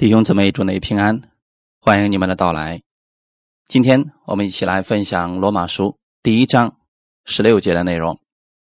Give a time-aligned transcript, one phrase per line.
[0.00, 1.20] 弟兄姊妹，祝你平安，
[1.78, 2.80] 欢迎你们的到来。
[3.68, 6.78] 今天我们一起来分享罗马书第一章
[7.26, 8.18] 十六节的内容。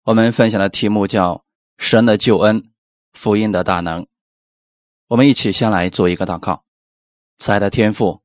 [0.02, 1.44] 我们分享的题目叫
[1.78, 2.72] “神的救恩，
[3.12, 4.04] 福音的大能”。
[5.06, 6.64] 我们一起先来做一个祷告：
[7.38, 8.22] 慈爱的天父，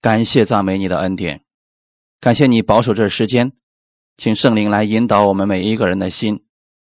[0.00, 1.44] 感谢赞美你的恩典，
[2.18, 3.52] 感谢你保守这时间，
[4.16, 6.44] 请圣灵来引导我们每一个人的心。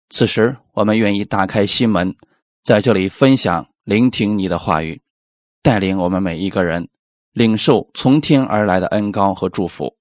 [0.08, 2.16] 此时，我们愿意打开心门，
[2.60, 5.00] 在这里分享、聆听你的话语。
[5.62, 6.88] 带领我们每一个人
[7.32, 9.96] 领受从天而来的恩高和祝福，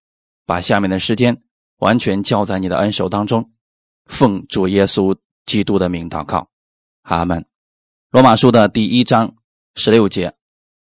[0.45, 1.43] 把下面的时间
[1.77, 3.51] 完全交在你的恩手当中，
[4.05, 6.49] 奉主耶稣基督的名祷告，
[7.03, 7.45] 阿门。
[8.11, 9.35] 罗马书的第一章
[9.75, 10.33] 十六节：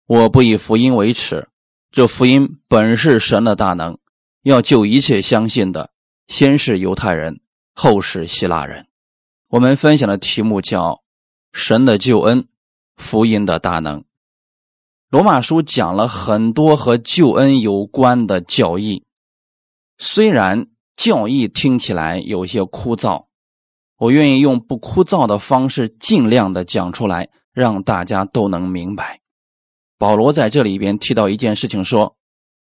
[0.06, 1.48] 我不以福音为耻，
[1.90, 3.98] 这福音本是神的大能，
[4.42, 5.90] 要救一切相信的，
[6.28, 7.40] 先是犹太人，
[7.74, 8.86] 后是希腊人。
[9.48, 11.02] 我们分享的题目叫
[11.52, 12.48] “神的救恩，
[12.96, 14.04] 福音的大能”。
[15.10, 19.02] 罗马书讲了很多和救恩有关的教义，
[19.98, 23.24] 虽然教义听起来有些枯燥，
[23.98, 29.18] 我愿意用不枯燥的方式尽量的讲出来，让大家都能明白。
[29.98, 32.16] 保罗在这里边提到一件事情，说：“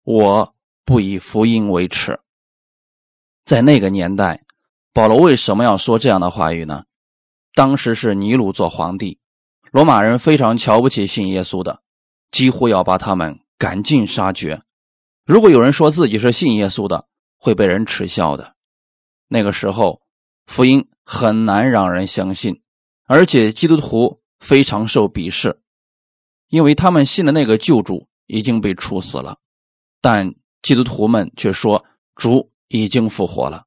[0.06, 2.22] 我不以福音为耻。”
[3.44, 4.46] 在那个年代，
[4.94, 6.86] 保罗为什么要说这样的话语呢？
[7.54, 9.20] 当时是尼禄做皇帝，
[9.70, 11.82] 罗马人非常瞧不起信耶稣的。
[12.32, 14.62] 几乎要把他们赶尽杀绝。
[15.26, 18.56] 如果有人说自己是信耶稣的，会被人耻笑的。
[19.28, 20.02] 那个时候，
[20.46, 22.62] 福音很难让人相信，
[23.06, 25.60] 而且基督徒非常受鄙视，
[26.48, 29.40] 因为他们信的那个救主已经被处死了，
[30.02, 31.84] 但基督徒们却说
[32.16, 33.66] 主已经复活了。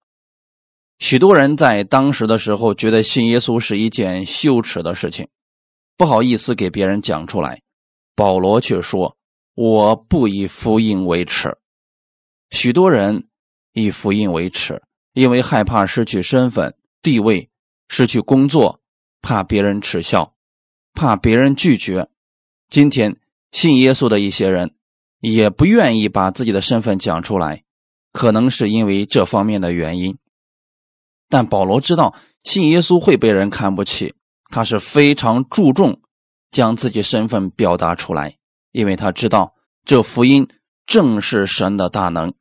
[0.99, 5.29] 许多人在当时的时候觉得信耶稣是一件羞耻的事情，
[5.97, 7.61] 不好意思给别人讲出来。
[8.21, 9.17] 保罗却说
[9.57, 11.57] ：“我不以福音为耻。”
[12.53, 13.29] 许多人
[13.73, 14.83] 以福音为耻，
[15.15, 17.49] 因为害怕失去身份、地位，
[17.89, 18.83] 失去工作，
[19.23, 20.35] 怕别人耻笑，
[20.93, 22.11] 怕别人拒绝。
[22.69, 23.19] 今天
[23.53, 24.75] 信耶稣的一些人
[25.21, 27.65] 也不愿意把自己的身份讲出来，
[28.13, 30.19] 可能是因为这方面的原因。
[31.31, 32.15] 但保罗知道
[32.45, 34.13] 信耶稣会被人看不起，
[34.51, 36.03] 他是非常注重。
[36.51, 38.37] 将自己身份表达出来，
[38.73, 40.49] 因为他知道这福音
[40.87, 42.35] 正是神的大能。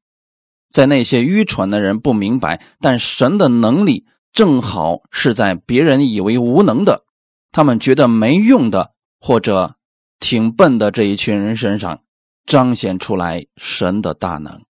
[0.70, 7.06] 在那些愚蠢的人不明白，但神的能力正好是在别人以为无能的、
[7.52, 9.76] 他们觉得没用的或者
[10.20, 12.04] 挺笨的这一群人身上
[12.46, 14.64] 彰显出来神的大能。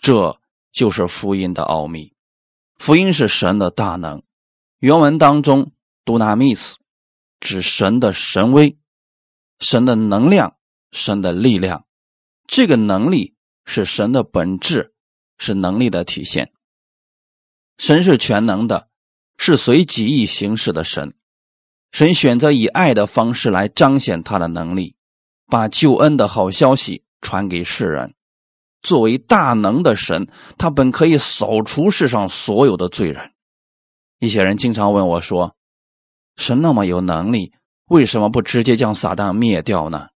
[0.00, 0.38] 这
[0.70, 2.12] 就是福音的奥秘。
[2.76, 4.22] 福音是神的大能。
[4.80, 5.72] 原文当中
[6.04, 6.74] ，do not miss。
[7.42, 8.78] 指神的神威、
[9.58, 10.56] 神的能量、
[10.92, 11.84] 神的力量，
[12.46, 14.94] 这个能力是神的本质，
[15.38, 16.52] 是能力的体现。
[17.78, 18.88] 神是全能的，
[19.36, 21.16] 是随己意行事的神。
[21.90, 24.94] 神选择以爱的方式来彰显他的能力，
[25.48, 28.14] 把救恩的好消息传给世人。
[28.82, 33.32] 作为大能的神，他本可以扫除世上所有的罪人。
[34.20, 35.56] 一些人经常问我说。
[36.36, 37.52] 神那么有能力，
[37.86, 40.08] 为什么不直接将撒旦灭掉呢？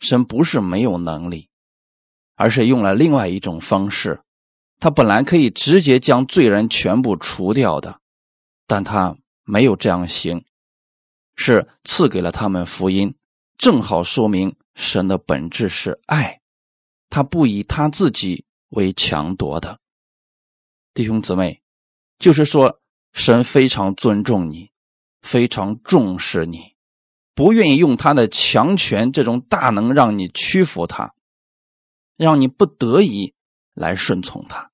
[0.00, 1.48] 神不是没有能力，
[2.34, 4.20] 而是用了另外一种方式。
[4.80, 8.00] 他本来可以直接将罪人全部除掉的，
[8.66, 10.44] 但他没有这样行，
[11.36, 13.14] 是赐给了他们福音，
[13.56, 16.40] 正好说明神的本质是爱，
[17.08, 19.78] 他不以他自己为强夺的。
[20.94, 21.62] 弟兄姊妹，
[22.18, 22.80] 就是说，
[23.12, 24.71] 神非常尊重你。
[25.22, 26.74] 非常重视你，
[27.34, 31.14] 不愿意用他的强权这种大能让你屈服他，
[32.16, 33.32] 让你不得已
[33.72, 34.70] 来顺从他。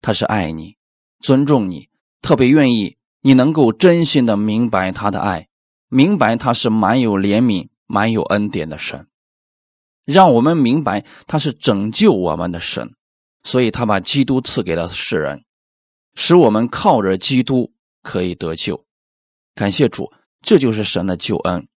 [0.00, 0.76] 他是爱你、
[1.20, 1.88] 尊重你，
[2.20, 5.48] 特别愿意你能够真心的明白他的爱，
[5.88, 9.06] 明白他是满有怜悯、满有恩典的神，
[10.04, 12.96] 让我们明白他是拯救我们的神，
[13.44, 15.44] 所以他把基督赐给了世人，
[16.14, 17.72] 使我们靠着基督
[18.02, 18.84] 可以得救。
[19.54, 21.68] 感谢主，这就是神的救恩。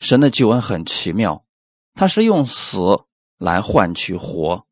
[0.00, 1.44] 神的救恩很奇妙，
[1.92, 2.80] 他是用死
[3.36, 4.66] 来换取活。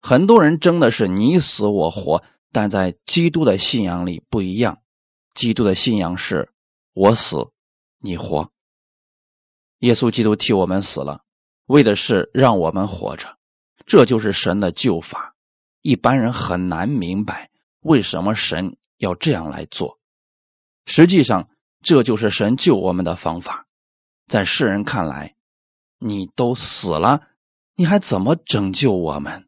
[0.00, 4.82] 很多人争的是你死我活，但在基督的信仰里不一样。
[5.34, 6.52] 基督的信仰是
[6.94, 7.52] 我死
[8.00, 8.50] 你活。
[9.78, 11.22] 耶稣基督替我们死了，
[11.66, 13.38] 为的是让我们活着。
[13.86, 15.36] 这就是神的救法。
[15.82, 17.50] 一般人很难明白
[17.80, 20.00] 为什么神要这样来做。
[20.84, 21.48] 实际上。
[21.82, 23.66] 这就是神救我们的方法，
[24.26, 25.34] 在世人看来，
[25.98, 27.28] 你都死了，
[27.76, 29.46] 你还怎么拯救我们？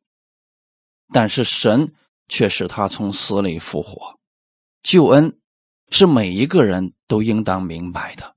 [1.12, 1.92] 但是神
[2.28, 4.18] 却使他从死里复活。
[4.82, 5.38] 救恩
[5.90, 8.36] 是每一个人都应当明白的。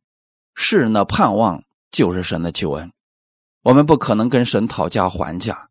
[0.55, 2.91] 世人的盼望就是神的救恩。
[3.61, 5.69] 我们不可能跟神讨价还价。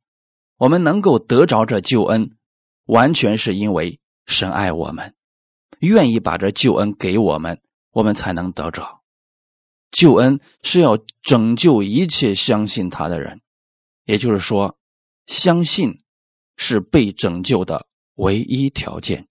[0.59, 2.37] 我们能够得着这救恩，
[2.85, 5.15] 完全是因为神爱我们，
[5.81, 7.61] 愿意把这救恩给我们，
[7.93, 9.03] 我们才能得着。
[9.91, 13.41] 救恩是要拯救一切相信他的人，
[14.05, 14.79] 也就是说，
[15.27, 16.01] 相信
[16.57, 19.29] 是被拯救的唯一条件。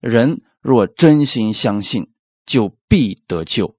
[0.00, 2.12] 人若真心相信，
[2.46, 3.76] 就必得救。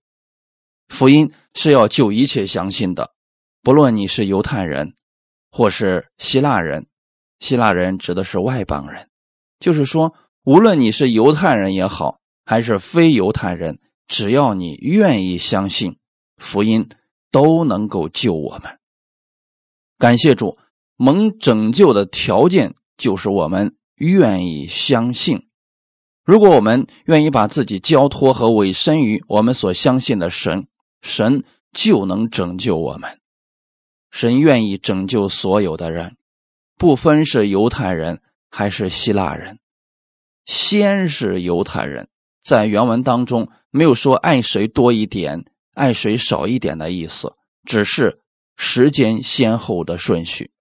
[0.88, 3.16] 福音是要救一切相信的，
[3.64, 4.96] 不论你是犹太人，
[5.50, 6.88] 或是希腊人。
[7.40, 9.10] 希腊人指的是外邦人，
[9.60, 13.80] 就是说，无论你是犹太人也好，还是非犹太人。
[14.08, 15.98] 只要你愿意相信
[16.38, 16.90] 福音，
[17.32, 18.80] 都能够救我们。
[19.98, 20.58] 感谢主，
[20.96, 25.48] 蒙拯救的条件就是我们愿意相信。
[26.24, 30.68] 如果我们愿意把自己交托和委身于我们所相信的神，
[31.02, 33.20] 神就能拯救我们。
[34.12, 36.18] 神愿意拯救所有的人，
[36.78, 39.60] 不分是犹太人还是希腊人。
[40.46, 42.10] 先是犹太人。
[42.46, 47.34] 在原文当中没有说爱谁多一点，爱谁少一点的意思，
[47.64, 48.22] 只是
[48.56, 50.52] 时间先后的顺序。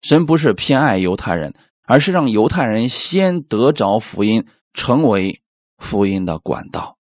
[0.00, 5.42] 神不是偏爱犹太人，而是让犹太人先得着福音，成为
[5.78, 6.98] 福音的管道。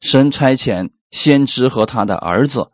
[0.00, 2.72] 神差遣先知和他的儿子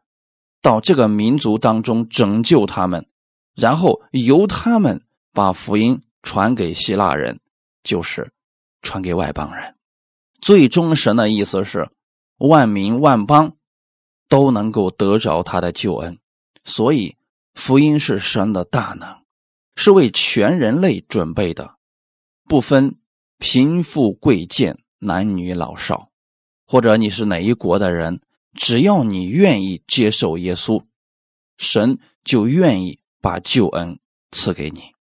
[0.62, 3.08] 到这个民族当中拯救他们，
[3.56, 5.02] 然后由他们
[5.32, 7.40] 把福音传给希腊人，
[7.82, 8.30] 就是
[8.82, 9.74] 传给外邦人。
[10.40, 11.90] 最终神的意思是，
[12.38, 13.56] 万民万邦
[14.28, 16.18] 都能够得着他的救恩，
[16.64, 17.16] 所以
[17.54, 19.22] 福音是神的大能，
[19.74, 21.76] 是为全人类准备的，
[22.44, 22.98] 不分
[23.38, 26.10] 贫富贵贱、男女老少，
[26.66, 28.20] 或者你是哪一国的人，
[28.54, 30.84] 只要你愿意接受耶稣，
[31.56, 33.98] 神就愿意把救恩
[34.30, 34.92] 赐给你。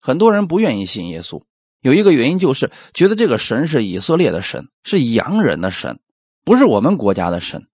[0.00, 1.42] 很多人不愿意信耶稣。
[1.84, 6.00] 有一个原因就是觉得这个神是以色列的神，是洋人的神，
[6.42, 7.68] 不是我们国家的神。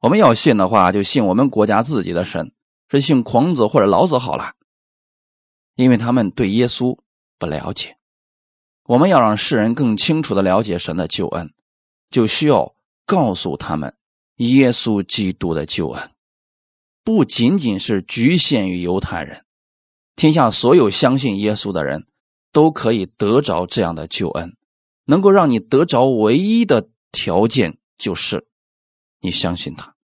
[0.00, 2.52] 我们要信的话，就信我们国家自己的神，
[2.90, 4.52] 是信孔子或者老子好了。
[5.76, 6.98] 因为他们对耶稣
[7.38, 7.96] 不了解，
[8.84, 11.50] 我们要让世人更清楚的了解神的救恩，
[12.10, 12.74] 就需要
[13.06, 13.96] 告诉他们
[14.36, 16.10] 耶稣基督的救恩，
[17.02, 19.42] 不仅仅是局限于犹太人，
[20.16, 22.06] 天下所有相信耶稣的人。
[22.54, 24.56] 都可以得着这样的救恩，
[25.04, 28.46] 能够让你得着唯一的条件就是
[29.20, 29.96] 你相信他。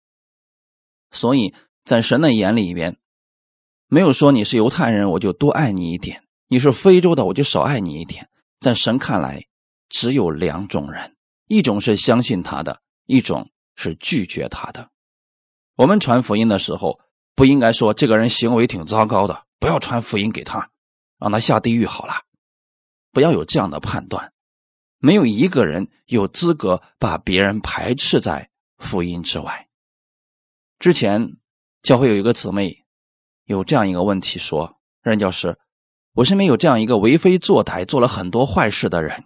[1.12, 1.54] 所以
[1.84, 2.98] 在神的眼里边，
[3.86, 8.28] 没有说你是犹太人我就多爱你一点，你是非洲的我就少爱你一点。
[8.58, 9.46] 在神看来，
[9.88, 14.90] 只有两种人：一种是相信他的，一种是拒绝他的。
[15.76, 16.98] 我们传福音的时候，
[17.36, 20.70] 不应该说这个人行为挺糟糕的，不要传福音给他，
[21.20, 22.14] 让他下地狱好了。
[23.12, 24.32] 不要有这样的判断，
[24.98, 29.68] 没有一个人有资格把别人排斥在福音之外。
[30.78, 31.36] 之前
[31.82, 32.84] 教会有一个姊妹
[33.44, 35.58] 有这样一个问题说：“任教师，
[36.14, 39.24] 我身边有这样一个为非作歹、做了很多坏事的人，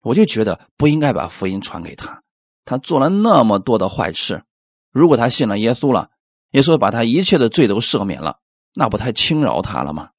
[0.00, 2.22] 我就觉得不应该把福音传给他。
[2.64, 4.44] 他做了那么多的坏事，
[4.90, 6.10] 如果他信了耶稣了，
[6.52, 8.38] 耶稣把他一切的罪都赦免了，
[8.72, 10.10] 那不太轻饶他了吗？”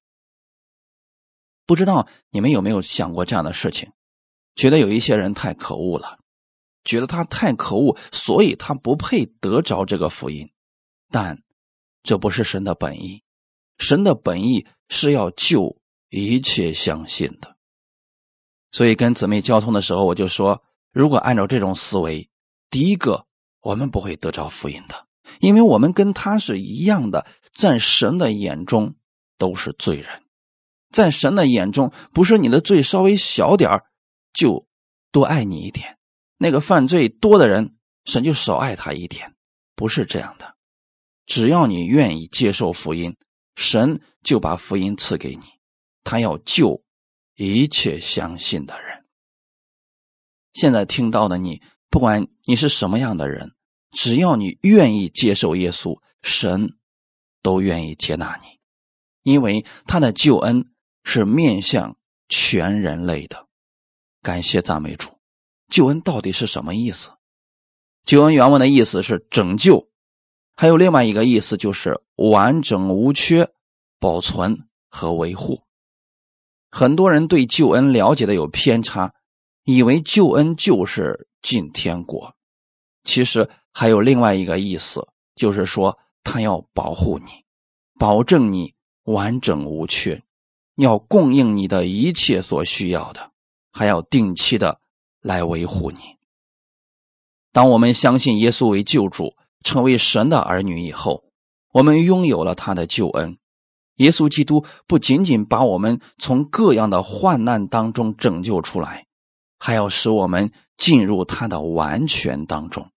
[1.65, 3.89] 不知道你们有没有想过这样的事情？
[4.55, 6.19] 觉得有一些人太可恶了，
[6.83, 10.51] 觉得他太可恶，所以他不配得着这个福音。
[11.09, 11.41] 但
[12.03, 13.23] 这不是神的本意，
[13.77, 15.77] 神的本意是要救
[16.09, 17.57] 一切相信的。
[18.71, 22.29] 所以跟姊妹交通的时候，我就说：如果按照这种思维，
[22.69, 23.25] 第一个
[23.61, 25.07] 我们不会得着福音的，
[25.39, 28.95] 因为我们跟他是一样的，在神的眼中
[29.37, 30.24] 都是罪人。
[30.95, 33.83] 在神的眼中，不是你的罪稍微小点儿
[34.31, 34.65] 就
[35.11, 35.97] 多爱你一点；
[36.37, 37.75] 那个犯罪多的人，
[38.05, 39.35] 神就少爱他一点，
[39.75, 40.55] 不是这样的。
[41.25, 43.17] 只要你愿意接受福音，
[43.57, 45.41] 神就把福音赐给你。
[46.05, 46.81] 他要救
[47.35, 49.03] 一切相信的人。
[50.53, 53.51] 现在听到的你，不管你是什么样的人，
[53.91, 56.77] 只要你愿意接受耶稣，神
[57.41, 58.47] 都愿意接纳你，
[59.23, 60.71] 因为他的救恩。
[61.05, 61.95] 是面向
[62.27, 63.47] 全人类的，
[64.21, 65.11] 感谢赞美主。
[65.69, 67.11] 救恩到底是什么意思？
[68.03, 69.87] 救恩原文的意思是拯救、
[70.55, 73.49] 还有另外一个意思就是完整无缺、
[73.99, 75.61] 保存和维护。
[76.69, 79.13] 很多人对救恩了解的有偏差，
[79.63, 82.35] 以为救恩就是进天国。
[83.03, 87.45] 其实还有另外一个意思，就是说他要保护你，
[87.97, 90.21] 保证你完整无缺，
[90.75, 93.31] 要供应你的一切所需要的，
[93.71, 94.81] 还要定期的
[95.21, 96.17] 来维护你。
[97.51, 101.23] 当我们相信耶稣为救主，成为神的儿女以后，
[101.71, 103.37] 我们拥有了他的救恩。
[103.95, 109.05] 耶稣基督不仅仅把我们从各样的患难当中拯救出来，
[109.57, 112.91] 还要使我们进入他的完全当中，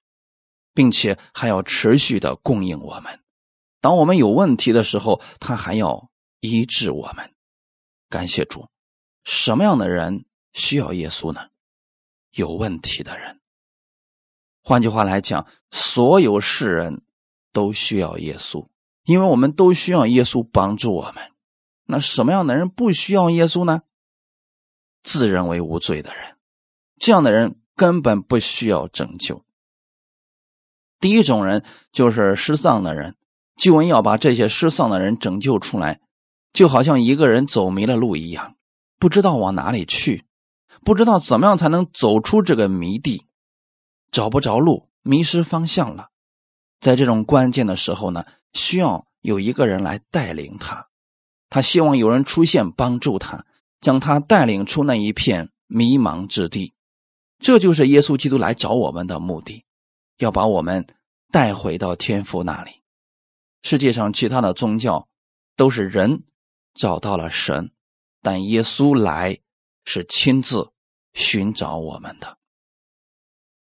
[0.75, 3.21] 并且还要持续的供应我们。
[3.81, 7.33] 当我们有问题的时候，他还要医治我们。
[8.09, 8.69] 感谢主，
[9.25, 11.49] 什么样的人需要耶稣呢？
[12.31, 13.41] 有问题的人。
[14.63, 17.03] 换句话来讲，所有世人
[17.53, 18.69] 都需要耶稣，
[19.05, 21.33] 因为我们都需要耶稣帮助我们。
[21.85, 23.83] 那什么样的人不需要耶稣呢？
[25.03, 26.37] 自认为无罪的人，
[26.97, 29.45] 这样的人根本不需要拯救。
[31.01, 33.17] 第一种人就是失丧的人，
[33.57, 36.01] 救恩要把这些失丧的人拯救出来，
[36.59, 38.57] 就好像一个人走迷了路一样，
[38.99, 40.25] 不知道往哪里去，
[40.85, 43.27] 不知道怎么样才能走出这个迷地。
[44.11, 46.09] 找不着路，迷失方向了。
[46.81, 48.25] 在这种关键的时候呢，
[48.55, 50.89] 需要有一个人来带领他。
[51.49, 53.47] 他希望有人出现帮助他，
[53.81, 56.75] 将他带领出那一片迷茫之地。
[57.39, 59.65] 这就是耶稣基督来找我们的目的，
[60.17, 60.85] 要把我们
[61.31, 62.83] 带回到天父那里。
[63.63, 65.07] 世界上其他的宗教
[65.55, 66.25] 都是人
[66.79, 67.73] 找到了神，
[68.23, 69.41] 但耶稣来
[69.85, 70.73] 是亲自
[71.13, 72.39] 寻找我们的。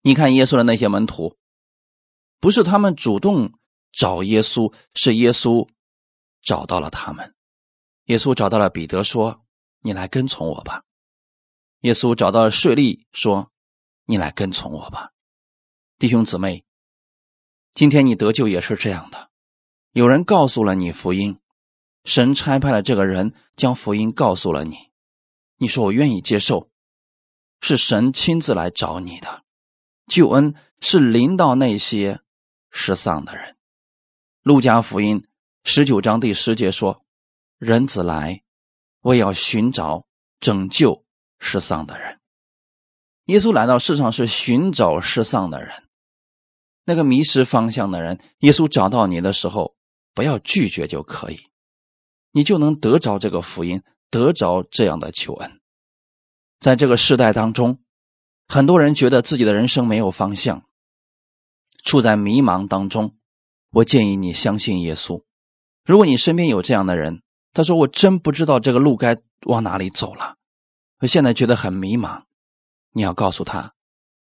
[0.02, 1.36] 你看耶稣的那些门徒，
[2.38, 3.52] 不是他们主动
[3.92, 5.68] 找耶稣，是耶稣
[6.40, 7.34] 找到了他们。
[8.04, 9.44] 耶稣找到了彼得，说
[9.82, 10.84] ：“你来跟从我吧。”
[11.82, 13.50] 耶稣找到了税吏，说
[14.06, 15.10] ：“你来跟从我吧。”
[15.98, 16.64] 弟兄姊妹，
[17.74, 19.30] 今天你得救也是这样的。
[19.92, 21.38] 有人告诉了你福音，
[22.08, 24.78] 神差派了这个人将福音告诉了你，
[25.58, 26.70] 你说我愿意接受，
[27.60, 29.44] 是神亲自来找你的。
[30.06, 32.22] 救恩是临到那些
[32.70, 33.58] 失丧的人。
[34.42, 35.28] 路加福音
[35.64, 37.04] 十九章第十节说
[37.60, 38.42] ：“人子来，
[39.02, 40.06] 为要寻找
[40.40, 41.04] 拯救
[41.38, 42.18] 失丧的人。”
[43.28, 45.84] 耶稣来到世上是寻找失丧的人，
[46.86, 48.18] 那个迷失方向的人。
[48.38, 49.76] 耶稣找到你的时候，
[50.14, 51.38] 不要拒绝就可以，
[52.32, 55.60] 你就能得着这个福音，得着这样的求恩。
[56.60, 57.80] 在这个时代当中。
[58.50, 60.64] 很多人觉得自己的人生没有方向，
[61.84, 63.14] 处在迷茫当中。
[63.72, 65.22] 我建议你相信耶稣。
[65.84, 67.20] 如果你身边有这样的人，
[67.52, 70.36] 他说：“我真不知道这个路该往哪里走了，
[71.00, 72.22] 我现在觉得很迷茫。”
[72.92, 73.74] 你要告诉他，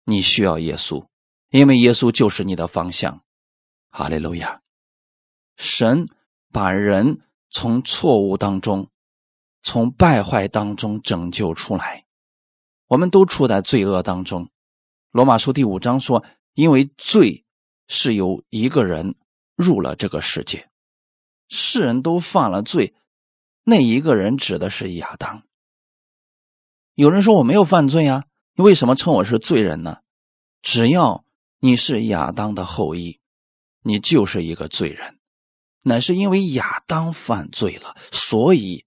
[0.04, 1.06] 你需要耶稣，
[1.50, 3.22] 因为耶稣就是你的方向。
[3.90, 4.62] 哈利路亚！
[5.58, 6.08] 神
[6.50, 7.20] 把人
[7.56, 8.90] 从错误当中、
[9.62, 12.04] 从败坏当中拯救出来。
[12.86, 14.50] 我们都处在罪恶当中。
[15.10, 16.22] 罗马书第五章说
[16.52, 17.46] ：“因为罪
[17.88, 19.14] 是由一个人
[19.54, 20.68] 入了这个世界，
[21.48, 22.94] 世人都犯了罪。
[23.64, 25.42] 那一个人指的是亚当。”
[26.92, 30.02] 有人说：“我没有犯罪啊，你为什么称我是罪人呢？”
[30.60, 31.24] 只要
[31.60, 33.18] 你是亚当的后裔，
[33.80, 35.15] 你就是一个罪人。
[35.88, 38.84] 乃是因为亚当犯罪了，所以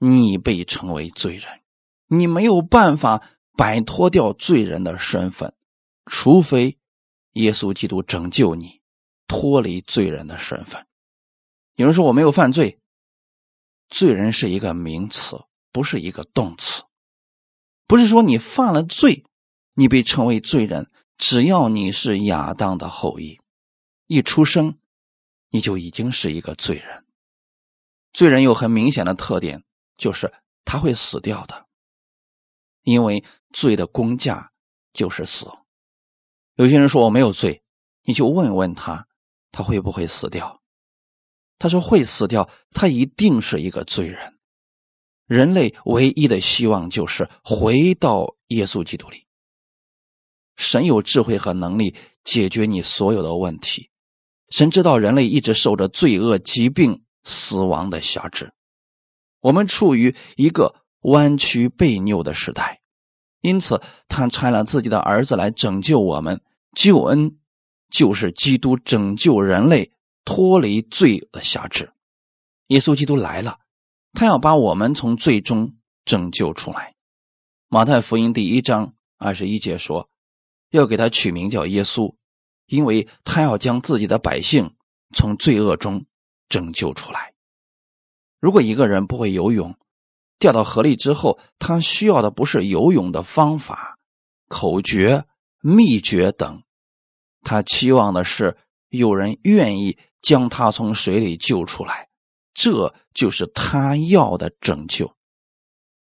[0.00, 1.60] 你被称为罪人。
[2.08, 3.22] 你没有办法
[3.56, 5.54] 摆脱掉罪人的身份，
[6.06, 6.78] 除非
[7.34, 8.80] 耶稣基督拯救你，
[9.28, 10.84] 脱离罪人的身份。
[11.76, 12.80] 有人说我没有犯罪，
[13.88, 16.82] 罪人是一个名词，不是一个动词，
[17.86, 19.24] 不是说你犯了罪，
[19.74, 20.90] 你被称为罪人。
[21.16, 23.40] 只要你是亚当的后裔，
[24.08, 24.76] 一出生
[25.50, 27.04] 你就已经是一个罪人。
[28.12, 29.62] 罪人有很明显的特点，
[29.96, 30.32] 就是
[30.64, 31.66] 他会死掉的。
[32.82, 34.52] 因为罪的公价
[34.92, 35.46] 就是死。
[36.54, 37.62] 有些人说我没有罪，
[38.04, 39.06] 你就问问他，
[39.50, 40.62] 他会不会死掉？
[41.58, 44.38] 他说会死掉，他一定是一个罪人。
[45.26, 49.26] 人类唯一的希望就是回到耶稣基督里。
[50.56, 53.90] 神有智慧和能力解决你所有的问题。
[54.50, 58.52] 神知道人类一直受着罪恶、疾病、死亡的辖制。
[59.40, 60.82] 我们处于一个。
[61.02, 62.80] 弯曲被扭的时代，
[63.40, 66.40] 因此他差了自己的儿子来拯救我们。
[66.74, 67.38] 救恩
[67.88, 69.92] 就是基督拯救人类
[70.24, 71.92] 脱离罪恶的辖制。
[72.68, 73.60] 耶稣基督来了，
[74.14, 76.96] 他要把我们从罪中拯救出来。
[77.68, 80.10] 马太福音第一章二十一节说，
[80.70, 82.16] 要给他取名叫耶稣，
[82.66, 84.74] 因为他要将自己的百姓
[85.14, 86.04] 从罪恶中
[86.48, 87.34] 拯救出来。
[88.40, 89.74] 如果一个人不会游泳，
[90.38, 93.98] 掉到河里之后，他需要的不是游泳的方法、
[94.48, 95.24] 口诀、
[95.60, 96.62] 秘诀等，
[97.42, 98.56] 他期望的是
[98.90, 102.08] 有人愿意将他从水里救出来。
[102.52, 105.14] 这就是他要的拯救。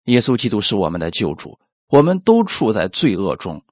[0.05, 3.65] 耶稣基督是我们的救主，我们都处在罪恶中，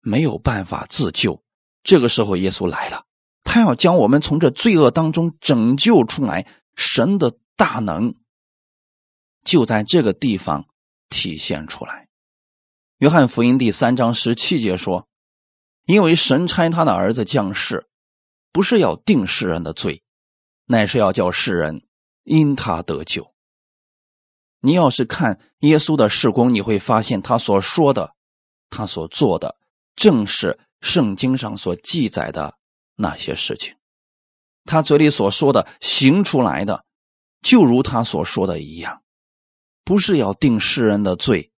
[0.00, 1.43] 没有办法自救。
[1.84, 3.04] 这个时候，耶稣来了，
[3.44, 6.46] 他要将我们从这罪恶当中拯救出来。
[6.74, 8.16] 神的大能
[9.44, 10.66] 就在这个地方
[11.08, 12.08] 体现出来。
[12.98, 15.06] 约翰福音第三章十七节说
[15.86, 17.86] ：“因为神差他的儿子降世，
[18.50, 20.02] 不是要定世人的罪，
[20.64, 21.86] 乃是要叫世人。”
[22.24, 23.34] 因他得救。
[24.60, 28.14] 你要是看耶稣的事工，你会发现他所说的、
[28.70, 29.58] 他所做的，
[29.94, 32.58] 正是圣经上所记载的
[32.94, 33.74] 那些事情。
[34.66, 36.84] 他嘴里所说的、行出来的，
[37.40, 39.02] 就如他所说的一样，
[39.82, 41.50] 不是要定世人的罪，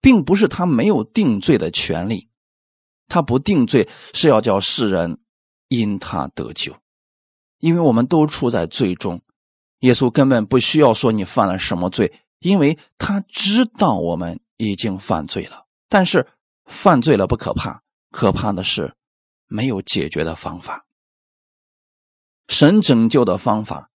[0.00, 2.28] 并不是他没有定罪的权利。
[3.08, 5.20] 他不定罪，是要叫世人
[5.68, 6.76] 因他得救，
[7.58, 9.20] 因为我们都处在罪中。
[9.80, 15.66] 耶稣根本不需要说你犯了什么罪，因为他知道我们已经犯罪了。
[15.88, 16.28] 但是
[16.64, 18.94] 犯罪了不可怕，可怕的是
[19.48, 20.86] 没有解决的方法。
[22.46, 23.90] 神拯救的方法，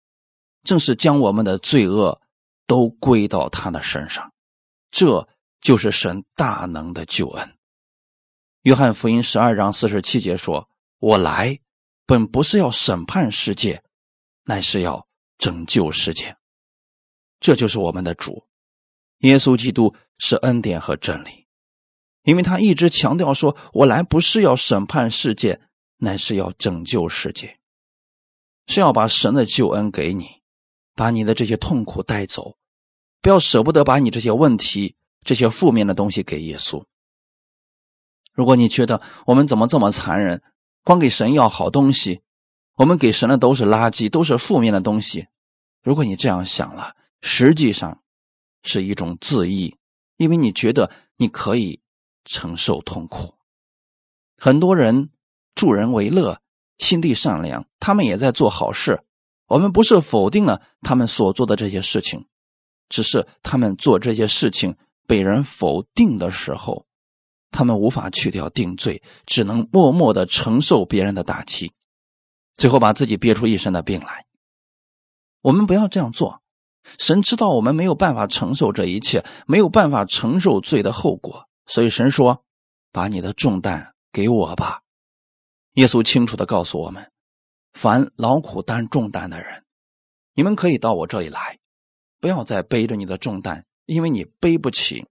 [0.64, 2.20] 正是将我们的罪恶
[2.66, 4.34] 都归到他的身上，
[4.90, 5.28] 这
[5.62, 7.56] 就是神大能的救恩。
[8.64, 10.68] 约翰福音十二章四十七节说
[10.98, 11.60] ：“我来，
[12.08, 13.84] 本不是要审判世界，
[14.46, 15.06] 乃是要。”
[15.38, 16.38] 拯救世界，
[17.42, 18.48] 这就是我们的主，
[19.18, 21.45] 耶稣基督是恩典和真理，
[22.26, 25.62] 因为他一直强调说：“我来不是要审判世界，
[25.98, 27.58] 乃是要拯救世界，
[28.68, 30.42] 是要把神的救恩给你，
[30.94, 32.58] 把你的这些痛苦带走，
[33.22, 36.84] 不要舍不得把你这些问题、这些负面的东西给耶稣。
[38.34, 40.42] 如果你觉得我们怎么这么残忍，
[40.84, 42.22] 光给神要好东西。”
[42.78, 45.28] 我们给神的都是垃圾，都是负面的东西。
[45.82, 48.04] 如果你这样想了，实际上
[48.64, 49.78] 是一种自义，
[50.18, 51.80] 因为你觉得你可以
[52.26, 53.36] 承受痛苦。
[54.38, 55.12] 很多人
[55.56, 56.42] 助人为乐，
[56.78, 59.02] 心地善良，他们也在做好事。
[59.48, 62.26] 我们不是否定了他们所做的这些事情，
[62.90, 64.76] 只是他们做这些事情
[65.08, 66.86] 被人否定的时候，
[67.52, 71.72] 他们无法去掉定罪，只能默默的承受别人的打击。
[72.56, 74.26] 最后把自己憋出一身的病来。
[75.42, 76.42] 我们不要这样做。
[76.98, 82.46] 神知道我们没有办法承受这一切，没有办法承受罪的后果，所以神说
[82.92, 84.84] ：“把你的重担给我吧。”
[85.74, 87.12] 耶稣清楚的告诉我们
[87.74, 89.64] ：“凡劳苦担重担的人，
[90.34, 91.60] 你们可以到我这里来，
[92.20, 95.06] 不要再背着你的重担，因为你背不起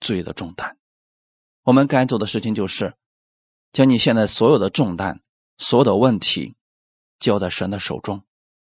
[0.00, 0.76] 罪的重担。
[1.64, 2.94] 我们该做的事情就是，
[3.72, 5.20] 将你现在所有的重担、
[5.56, 6.54] 所有的问题。”
[7.18, 8.22] 交在神的手中，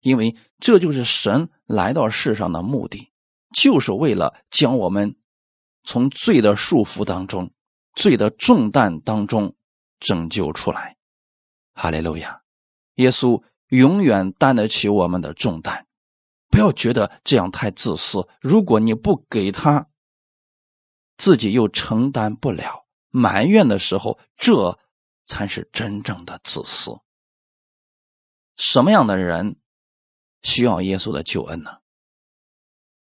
[0.00, 3.12] 因为这就是神来到世上的目的，
[3.54, 5.14] 就是为了将我们
[5.82, 7.50] 从罪的束缚当中、
[7.94, 9.54] 罪的重担当中
[9.98, 10.96] 拯救出来。
[11.72, 12.42] 哈利路亚！
[12.96, 15.86] 耶稣永远担得起我们的重担，
[16.48, 18.28] 不要觉得这样太自私。
[18.40, 19.88] 如果你不给他，
[21.16, 24.78] 自己又承担不了，埋怨的时候，这
[25.24, 26.98] 才是真正的自私。
[28.56, 29.58] 什么样的人
[30.42, 31.79] 需要耶稣的救恩呢？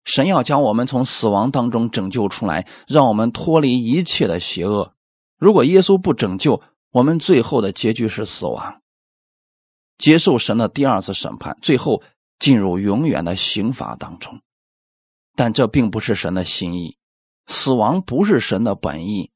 [0.03, 4.93] 神要将我们从死亡当中拯救出来，让我们脱离一切的邪恶。
[5.37, 6.61] 如果耶稣不拯救
[6.91, 8.81] 我们，最后的结局是死亡，
[9.97, 12.03] 接受神的第二次审判，最后
[12.39, 14.41] 进入永远的刑罚当中。
[15.35, 16.97] 但这并不是神的心意，
[17.45, 19.31] 死亡不是神的本意。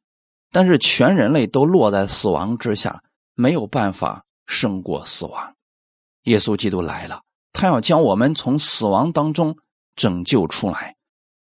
[0.52, 5.56] 但是全人类都落在死亡之下，没有办法胜过死亡。
[6.24, 7.24] 耶稣基督来了，
[7.54, 9.58] 他要将我们从死亡当中
[9.96, 10.96] 拯救出来。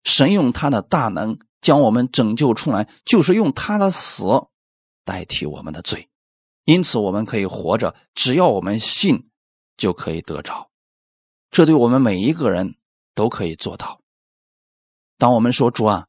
[0.05, 4.25] 神用他的大能将我们拯救出来，就是用他的死
[5.05, 6.09] 代替我们的罪。
[6.65, 9.29] 因此，我们可以活着，只要我们信，
[9.77, 10.71] 就可以得着。
[11.51, 12.77] 这对我们每一个人
[13.15, 14.01] 都可以做到。
[15.19, 16.07] 当我们说主啊，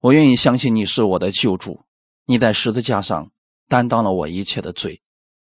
[0.00, 1.84] 我愿意相信你是我的救主，
[2.24, 3.30] 你在十字架上
[3.68, 5.02] 担当了我一切的罪。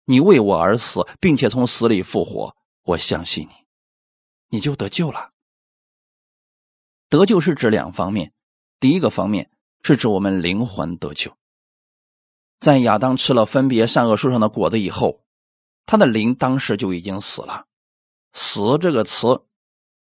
[0.05, 3.55] 你为我而死，并且从死里复活，我相信你，
[4.49, 5.32] 你就得救了。
[7.13, 8.33] 得救是指两方面，
[8.79, 9.51] 第一个方面
[9.83, 11.37] 是指我们灵魂得救。
[12.59, 15.23] 在亚当吃了分别善恶树上的果子以后，
[15.85, 17.67] 他的灵当时就已经死了。
[18.31, 19.43] 死这个词，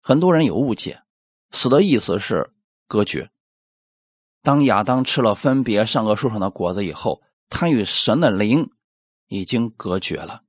[0.03, 1.03] 很多人有误解，
[1.51, 2.53] 死的意思是
[2.87, 3.31] 隔绝。
[4.43, 8.71] 当亚当吃了分别善恶树上的果子以后，他与神的灵
[9.29, 10.43] 已经隔绝了。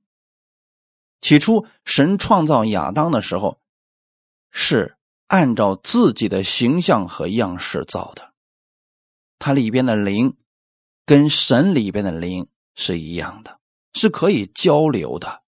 [1.22, 3.62] 起初，神创造亚当的时候，
[4.50, 4.98] 是
[5.30, 8.32] 按照自己的形象和样式造的，
[9.38, 10.36] 它里边的灵。
[11.06, 13.58] 跟神里边的灵是一样的，
[13.94, 15.42] 是可以交流的。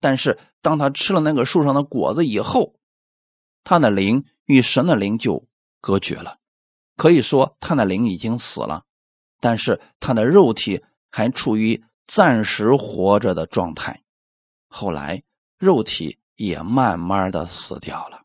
[0.00, 2.76] 但是当他吃了那个树上的果子以后，
[3.62, 5.46] 他的灵与神的灵就
[5.82, 6.38] 隔绝了。
[6.96, 8.84] 可以说他的灵已经死了，
[9.38, 14.02] 但是他的肉体还处于暂时活着的状态。
[14.68, 15.22] 后来
[15.58, 18.21] 肉体也慢慢的死掉了。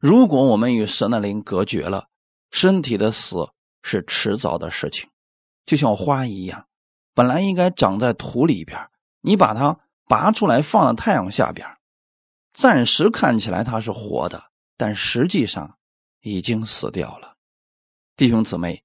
[0.00, 2.08] 如果我们与神的灵隔绝了，
[2.50, 3.50] 身体的死
[3.82, 5.10] 是迟早的事情。
[5.66, 6.66] 就像花一样，
[7.12, 8.88] 本来应该长在土里边，
[9.20, 11.68] 你把它拔出来放在太阳下边，
[12.54, 14.44] 暂时看起来它是活的，
[14.78, 15.76] 但实际上
[16.22, 17.36] 已经死掉了。
[18.16, 18.82] 弟兄姊妹，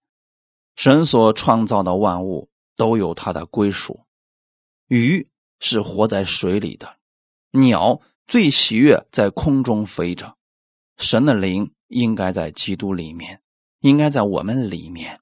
[0.76, 4.06] 神所创造的万物都有它的归属。
[4.88, 5.30] 鱼
[5.62, 6.98] 是活在水里的，
[7.52, 10.36] 鸟最喜悦在空中飞着。
[10.98, 13.42] 神的灵应该在基督里面，
[13.80, 15.20] 应该在我们里面。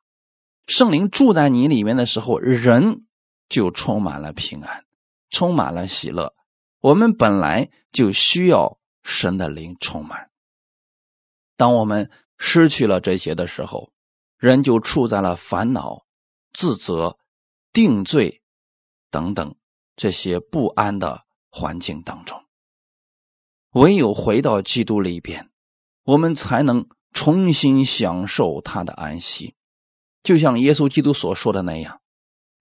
[0.68, 3.06] 圣灵住在你里面的时候，人
[3.50, 4.86] 就充满了平安，
[5.30, 6.34] 充满了喜乐。
[6.80, 10.30] 我们本来就需要神的灵充满。
[11.56, 13.92] 当我们失去了这些的时候，
[14.38, 16.06] 人就处在了烦恼、
[16.52, 17.18] 自责、
[17.72, 18.42] 定罪
[19.10, 19.56] 等等
[19.96, 22.44] 这些不安的环境当中。
[23.72, 25.50] 唯有回到基督里边，
[26.04, 29.56] 我们才能重新享受他的安息。
[30.22, 32.02] 就像耶稣基督所说的那样，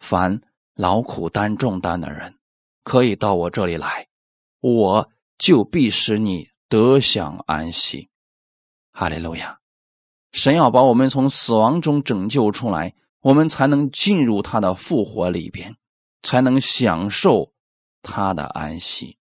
[0.00, 0.40] 凡
[0.74, 2.38] 劳苦担重担的人，
[2.82, 4.08] 可以到我这里来，
[4.60, 8.08] 我就必使你得享安息。
[8.92, 9.60] 哈利路亚！
[10.32, 15.76] 神要把我们从死亡中拯救出来，我们才能进入他的复活里边，
[16.22, 17.52] 才能享受
[18.00, 19.18] 他的安息。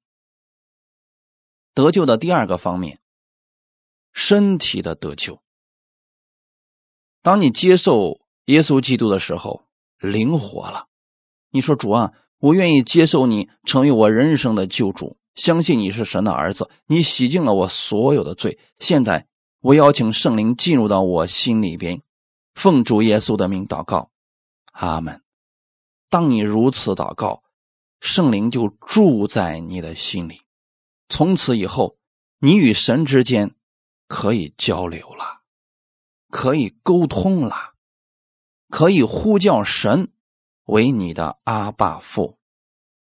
[1.73, 3.00] 得救的第二个方面，
[4.13, 5.41] 身体的得救。
[7.21, 8.19] 当你接受。
[8.45, 9.67] 耶稣基督的时候
[9.99, 10.87] 灵活了，
[11.51, 18.59] 你说主啊，我愿意接受你成为我人生的救主，相信你是神的儿子，你洗净了我所有的罪。
[18.79, 19.27] 现在
[19.61, 22.01] 我邀请圣灵进入到我心里边，
[22.55, 24.09] 奉主耶稣的名祷告，
[24.73, 25.21] 阿门。
[26.09, 27.43] 当你如此祷告，
[28.01, 30.41] 圣灵就住在你的心里，
[31.07, 31.95] 从此以后，
[32.39, 33.55] 你与神之间
[34.11, 35.43] 可以交流了，
[36.27, 37.75] 可以沟通了。
[38.67, 40.11] 可以呼叫神
[40.65, 42.37] 为你的阿爸父。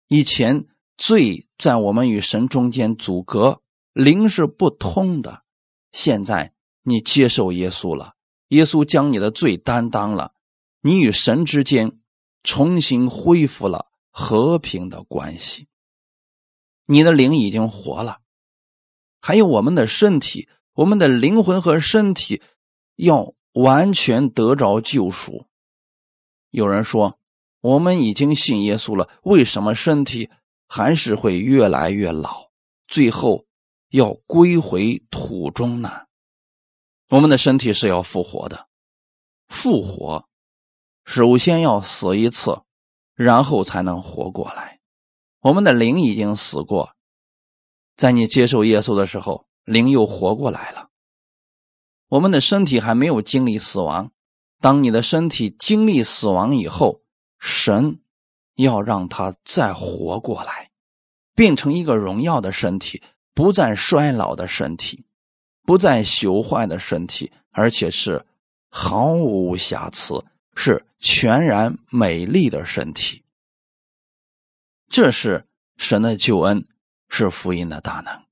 [0.08, 5.44] 以前罪在我们与神中间阻隔，灵是不通的。
[5.92, 6.54] 现在
[6.84, 8.16] 你接受耶稣了，
[8.48, 10.34] 耶稣将你的罪担当了，
[10.80, 12.00] 你与神之间
[12.42, 15.68] 重新恢复了和平的关系。
[16.86, 18.22] 你的灵已经活了，
[19.20, 22.42] 还有我们的身体，我们的灵魂和身体
[22.96, 23.34] 要。
[23.56, 25.46] 完全得着救赎。
[26.50, 27.18] 有人说
[27.64, 30.30] ：“我们已经信耶稣了，为什么身体
[30.68, 32.50] 还是会越来越老，
[32.86, 33.46] 最后
[33.88, 35.90] 要归回土中呢？”
[37.08, 38.68] 我们的身体是要复活的，
[39.48, 40.28] 复活
[41.06, 42.64] 首先要死一次，
[43.14, 44.82] 然后才能活过来。
[45.40, 46.94] 我们的灵已经死过，
[47.96, 50.90] 在你接受耶稣的时候，灵又活过来了。
[52.08, 54.12] 我们的身体还没有经历死亡，
[54.62, 57.02] 当你的身体经历死亡以后，
[57.40, 58.00] 神
[58.56, 60.72] 要让它再活过来，
[61.34, 63.02] 变成一个荣耀的身体，
[63.34, 65.04] 不再衰老的身体，
[65.64, 68.26] 不再朽坏的身体，而且是
[68.70, 70.24] 毫无瑕疵，
[70.56, 73.24] 是全然美丽的身体。
[74.88, 76.66] 这是神的救恩，
[77.10, 78.25] 是福音的大能。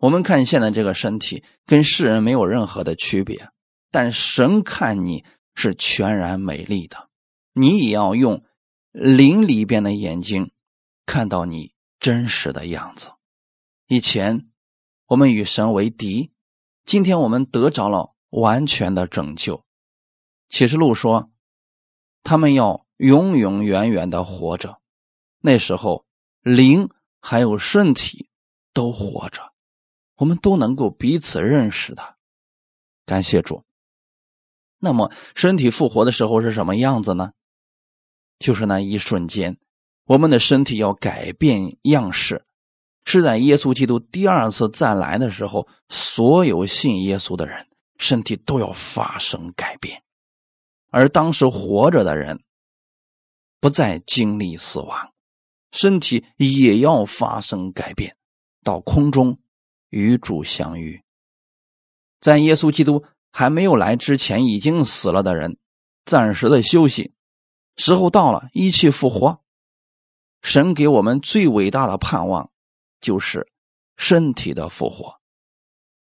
[0.00, 3.50] 我们看现在这个身体跟世人没有任何的区别，
[3.90, 7.08] 但神看你是全然美丽的，
[7.52, 8.44] 你也要用
[8.92, 10.52] 灵里边的眼睛
[11.04, 13.12] 看到你真实的样子。
[13.86, 14.48] 以前
[15.06, 16.32] 我们与神为敌，
[16.84, 19.64] 今天我们得着了完全的拯救。
[20.48, 21.30] 启示录说，
[22.22, 24.80] 他们要永永远远的活着，
[25.40, 26.04] 那时候
[26.42, 26.90] 灵。
[27.28, 28.28] 还有身体
[28.72, 29.52] 都活着，
[30.16, 32.16] 我们都能够彼此认识的。
[33.04, 33.64] 感谢主。
[34.78, 37.32] 那么，身体复活的时候是什么样子呢？
[38.38, 39.58] 就是那一瞬间，
[40.04, 42.44] 我们的身体要改变样式，
[43.04, 47.66] 是在耶稣基督第二次再来的时候，所有信耶稣的人
[47.98, 50.02] 身体都要发生改变，
[50.90, 52.40] 而当时活着的人
[53.58, 55.14] 不再经历死亡，
[55.72, 58.14] 身体也要发生改变，
[58.62, 59.38] 到空中
[59.96, 61.02] 与主相遇。
[62.20, 65.56] 在耶稣基督还没有来之前，已经死了的人，
[66.04, 67.14] 暂时的休息。
[67.76, 69.40] 时候到了，一气复活。
[70.42, 72.50] 神给我们最伟大的盼望，
[73.00, 73.48] 就是
[73.96, 75.18] 身体的复活。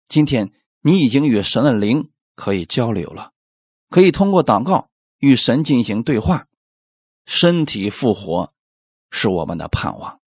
[0.08, 0.51] 今天
[0.82, 3.32] 你已经与神的灵可以交流了，
[3.89, 6.47] 可以通过祷告与神进行对话。
[7.25, 8.53] 身体复活
[9.12, 10.19] 是我们的盼望，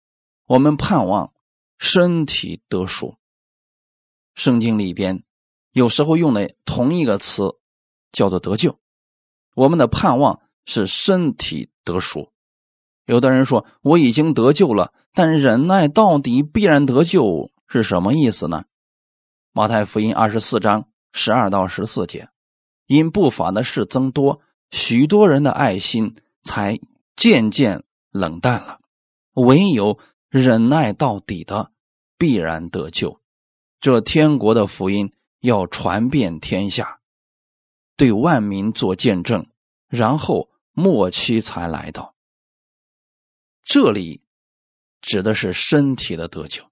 [0.47, 1.33] 我们盼望
[1.79, 3.17] 身体得赎。
[4.35, 5.25] 圣经里边
[5.73, 7.57] 有时候用的同一个词
[8.13, 8.79] 叫做得救，
[9.55, 10.41] 我们的盼望。
[10.67, 12.33] 是身体得赎。
[13.05, 18.65] 有的人说我已经得救了，但忍耐到底必然得救是什么意思呢？
[19.53, 22.31] 马太福音二十四章十二到十四节，
[22.87, 26.81] 因不法的事增多，许多人的爱心才
[27.15, 28.81] 渐渐冷淡了。
[29.35, 29.99] 唯有
[30.31, 31.73] 忍耐到底的，
[32.17, 33.21] 必然得救。
[33.85, 37.01] 这天国的福音要传遍天下，
[37.99, 39.47] 对万民做见证，
[39.89, 40.49] 然后。
[40.73, 42.17] 末期才来到，
[43.63, 44.25] 这里
[45.01, 46.65] 指的是身体的得救。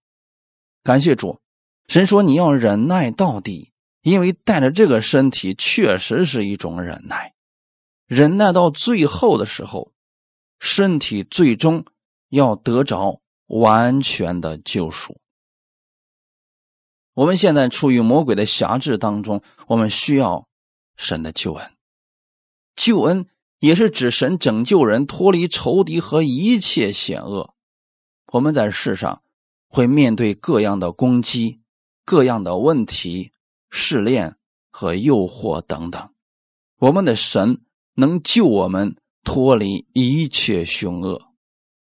[0.82, 1.40] 感谢主，
[1.86, 7.34] 神说你要忍耐到底，因为带着这个身体确实是一种忍耐。
[8.06, 9.92] 忍耐到最后的时候，
[10.58, 11.84] 身体最终
[12.30, 15.21] 要得着完全的救赎。
[17.14, 20.46] 我们现在处于魔鬼的辖制当中，我们需要
[20.96, 21.70] 神的救恩，
[22.76, 23.26] 救恩。
[23.58, 27.54] 也是指神拯救人脱离仇敌和一切险恶。
[28.32, 29.22] 我们在世上
[29.68, 31.60] 会面对各样的攻击、
[32.04, 33.30] 各样的问题、
[33.70, 34.34] 试炼
[34.72, 36.10] 和诱惑等等。
[36.80, 37.60] 我们的神
[37.94, 41.22] 能救我们脱离一切凶恶。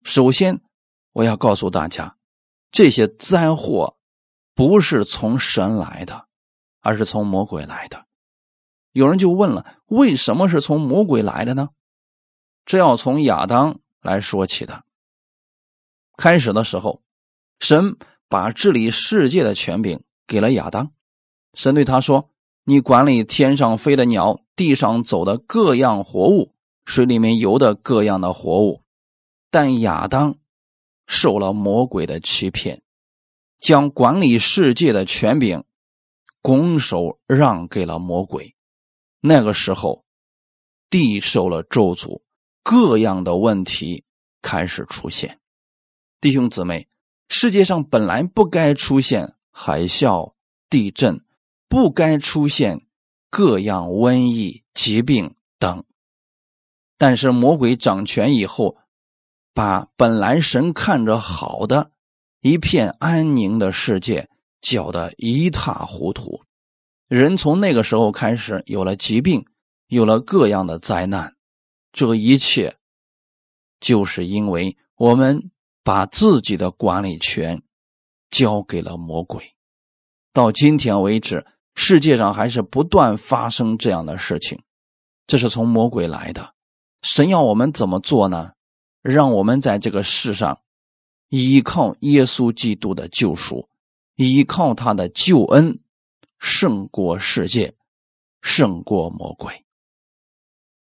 [0.03, 0.59] 首先，
[1.13, 2.17] 我要告诉大家，
[2.73, 3.95] 这些灾祸
[4.59, 6.27] 不是从神来的，
[6.81, 8.07] 而是从魔鬼来的。
[8.91, 11.69] 有人就问了：为什么是从魔鬼来的呢？
[12.65, 14.83] 这要从亚当来说起的。
[16.17, 17.01] 开始的时候，
[17.61, 17.95] 神
[18.27, 20.91] 把治理世界的权柄给了亚当。
[21.53, 22.29] 神对他说
[22.67, 28.83] ：“你管理天上飞的鸟，地上走的各样活物，水里面游的各样的活物。”
[29.49, 30.35] 但亚当
[31.07, 32.81] 受了魔鬼的欺骗，
[33.59, 35.63] 将管理世界的权柄
[36.41, 38.55] 拱手让给了魔鬼。
[39.21, 40.05] 那个时候，
[40.89, 42.21] 地受了咒诅。
[42.61, 44.03] 各样的问题
[44.41, 45.39] 开始出现，
[46.21, 46.87] 弟兄姊妹，
[47.27, 50.33] 世界上本来不该出现海啸、
[50.69, 51.25] 地震，
[51.67, 52.85] 不该出现
[53.31, 55.83] 各样瘟疫、疾病等。
[56.97, 58.77] 但是魔鬼掌权以后，
[59.53, 61.91] 把本来神看着好的
[62.41, 64.29] 一片安宁的世界
[64.61, 66.43] 搅得一塌糊涂，
[67.07, 69.45] 人从那个时候开始有了疾病，
[69.87, 71.35] 有了各样的灾难。
[71.91, 72.75] 这一切，
[73.81, 75.51] 就是因为我们
[75.83, 77.61] 把自己的管理权
[78.31, 79.55] 交给了魔鬼。
[80.31, 84.61] 到今天为止，世界上还是不断发生这样的事情，
[85.27, 86.53] 这是从魔鬼来的。
[87.01, 88.51] 神要我们怎么做呢？
[89.01, 90.59] 让我们在这个世上
[91.29, 93.69] 依靠耶稣基督的救赎，
[94.15, 95.79] 依靠他的救恩，
[96.39, 97.73] 胜过世界，
[98.41, 99.63] 胜过魔鬼。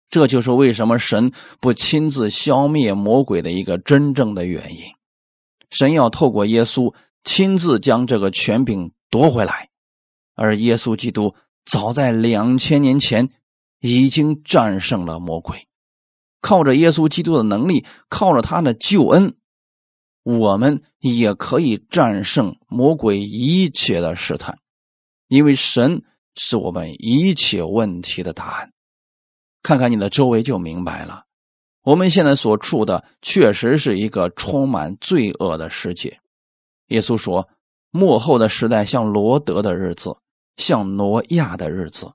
[0.10, 4.84] 这就是为什么神不亲自消灭魔鬼的一个真正的原因。
[5.70, 6.94] 神要透过耶稣
[7.24, 9.70] 亲自将这个权柄夺回来，
[10.36, 13.30] 而耶稣基督早在两千年前
[13.80, 15.68] 已经战胜了魔鬼。
[16.40, 19.36] 靠着耶稣基督的能力，靠着他的救恩，
[20.26, 24.58] 我们也可以战胜魔鬼一切的试探，
[25.28, 26.02] 因为神
[26.34, 28.74] 是我们一切问题的答案。
[29.62, 31.26] 看看你的周围就明白了，
[31.84, 36.20] 我们现在所处的确实是一个充满罪恶的世界。
[36.88, 37.48] 耶稣说
[37.92, 40.18] ：“末后的时代像罗德的日子，
[40.58, 42.12] 像挪亚的日子，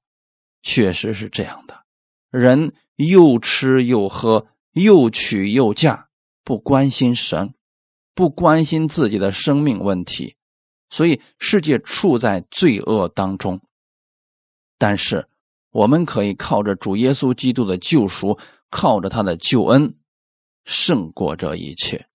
[0.63, 1.85] 确实是这样的。
[2.33, 6.09] 人又吃又喝，又娶又嫁，
[6.43, 7.55] 不关心神，
[8.15, 10.37] 不关心自己的生命问题，
[10.91, 13.61] 所以世界处在罪恶当中。
[14.79, 15.29] 但是，
[15.71, 18.39] 我们可以靠着主耶稣基督的救赎，
[18.71, 19.95] 靠着他的救恩，
[20.65, 22.09] 胜过这一切。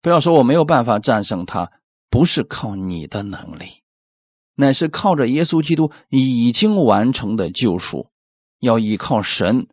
[0.00, 1.72] 不要说我没有办法战胜他，
[2.08, 3.82] 不是靠你的能力，
[4.54, 8.10] 乃是靠着耶稣基督已经完成的救赎，
[8.60, 9.68] 要依靠神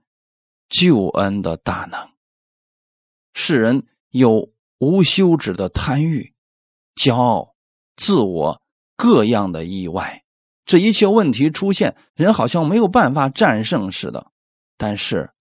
[0.67, 2.09] 救恩的大能。
[3.33, 6.33] 世人有无休止的贪欲、
[6.95, 7.55] 骄傲、
[7.95, 8.61] 自我
[8.95, 10.23] 各样的意外。
[10.65, 14.31] 这一切问题出现，人好像没有办法战胜似的。
[14.77, 15.31] 但是，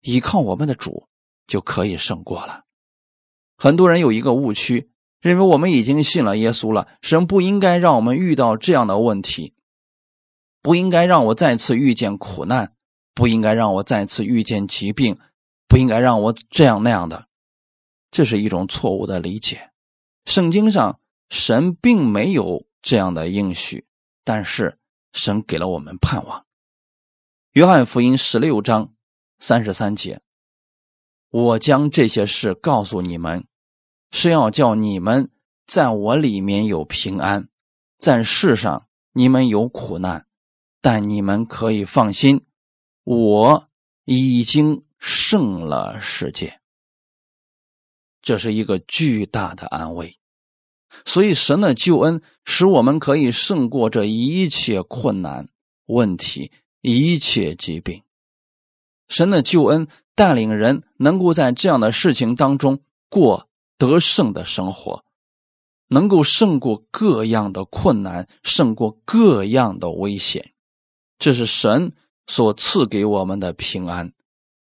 [0.00, 1.08] 依靠我们的主
[1.46, 2.64] 就可以胜过了。
[3.56, 4.90] 很多人有一个误区，
[5.20, 9.54] 认为我们已经信了耶稣了，神不应该让我们遇到这样的问题，
[10.62, 12.72] 不应该让我再次遇见苦难，
[13.14, 15.18] 不应该让我再次遇见疾病，
[15.68, 17.28] 不应该让我这样那样的。
[18.12, 19.72] 这是一种错误的理解。
[20.24, 23.86] 圣经上，神并没有这样的应许。
[24.24, 24.78] 但是
[25.12, 26.46] 神给了我们盼望。
[27.54, 28.94] 约翰福音十六章
[29.40, 30.20] 三十三节
[31.28, 33.44] ：“我将这些事告诉你们，
[34.12, 35.28] 是要叫你们
[35.66, 37.48] 在我里面有平安，
[37.98, 40.28] 在世上你们有苦难，
[40.80, 42.46] 但你们可以放心，
[43.02, 43.68] 我
[44.04, 46.60] 已经胜了世界。”
[48.22, 50.16] 这是一个巨大的安慰。
[51.04, 55.48] 所以，神的救恩使我们可以胜过这一切困难、
[55.86, 58.02] 问题、一切疾病。
[59.08, 65.04] 神的救恩带领人能够在这样的事情当中过得胜的生活，
[65.88, 70.52] 能够胜过各样的困难，胜过各样的危险。
[71.18, 71.92] 这是神
[72.26, 74.12] 所赐给我们的平安，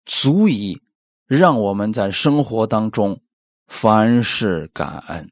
[0.04, 0.80] 足以
[1.26, 3.20] 让我们在生活当中
[3.70, 5.30] 凡事感恩。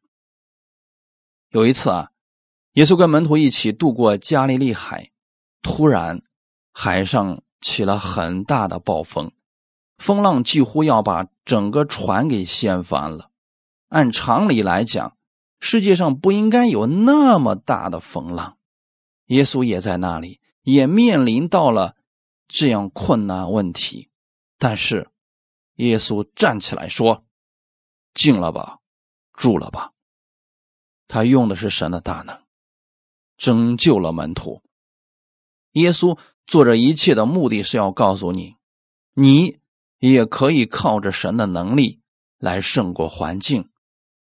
[1.50, 2.12] 有一次啊，
[2.74, 5.10] 耶稣跟门徒一起渡过加利利海，
[5.60, 6.22] 突然
[6.72, 9.32] 海上起了很大的暴风，
[9.98, 13.30] 风浪几乎要把整个船给掀翻了。
[13.88, 15.16] 按常理来讲，
[15.58, 18.56] 世界上不应该有那么大的风浪。
[19.26, 21.96] 耶稣也在那里，也面临到了
[22.46, 24.08] 这样困难问题，
[24.58, 25.10] 但是
[25.74, 27.24] 耶稣站起来说
[28.14, 28.78] ：“静了吧，
[29.32, 29.92] 住了吧。”
[31.08, 32.42] 他用的是神的大能，
[33.36, 34.62] 拯救了门徒。
[35.72, 38.56] 耶稣做这一切的目的是要告诉你，
[39.14, 39.60] 你
[39.98, 42.00] 也可以靠着神的能力
[42.38, 43.70] 来胜过环境，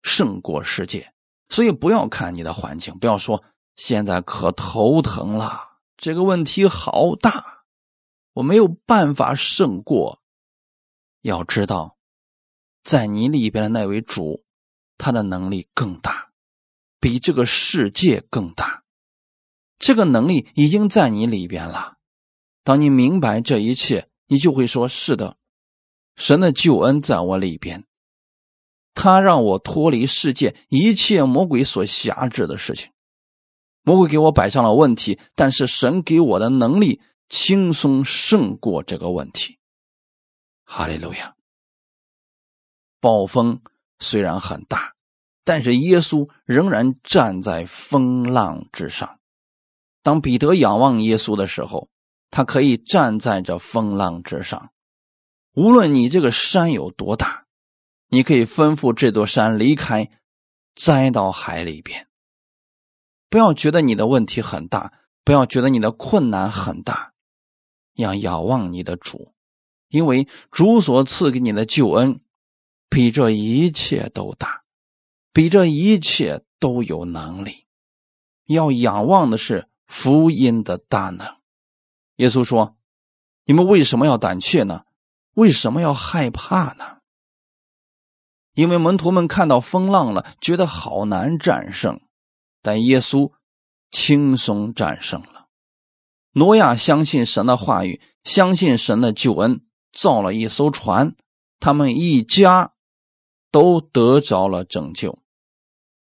[0.04, 1.14] 胜过世界。
[1.50, 3.44] 所以不要看你的环境，不要说
[3.76, 7.64] 现在可头疼了，这个问题好大，
[8.34, 10.22] 我没有办法胜过。
[11.22, 11.95] 要知道，
[12.86, 14.46] 在你里边的那位主，
[14.98, 16.30] 他的能力更大。
[17.02, 18.84] 比这个世界更大，
[19.78, 21.98] 这个能力已经在你里边了。
[22.64, 25.38] 当你明白这一切，你就会说：“是的，
[26.16, 27.86] 神的救恩在我里边，
[28.96, 32.92] 他让我脱离世界一切魔鬼所辖制的事情。
[33.84, 39.60] 魔鬼给我摆上了问题，但是神给我的能力轻松胜过这个问题。”
[40.66, 41.35] 哈利路亚！
[43.06, 43.62] 暴风
[44.00, 44.96] 虽然很大。
[45.48, 49.20] 但是耶稣仍然站在风浪之上。
[50.02, 51.88] 当彼得仰望耶稣的时候，
[52.32, 54.72] 他可以站在这风浪之上。
[55.54, 57.44] 无论你这个山有多大，
[58.10, 60.10] 你可以吩咐这座山离开，
[60.74, 62.08] 栽到海里边。
[63.30, 67.14] 不要觉得你的问题很大，不要觉得你的困难很大，
[67.94, 69.36] 要仰望你的主，
[69.90, 72.20] 因为主所赐给你的救恩
[72.90, 74.64] 比这一切都大。
[75.34, 77.66] 比这一切都有能力，
[78.46, 81.28] 要仰望的是福音的大能。
[82.16, 82.78] 耶稣说
[83.44, 84.86] ：“你们为什么要胆怯呢？
[85.34, 87.00] 为什么要害怕呢？
[88.54, 92.00] 因为门徒们看到风浪了，觉得好难战胜，
[92.62, 93.34] 但耶稣
[93.92, 95.48] 轻松战胜了。
[96.32, 101.18] 挪亚相信神的话语，相信神的救恩，造了一艘船，
[101.60, 102.75] 他们一家
[103.56, 105.24] 都得着了拯救。”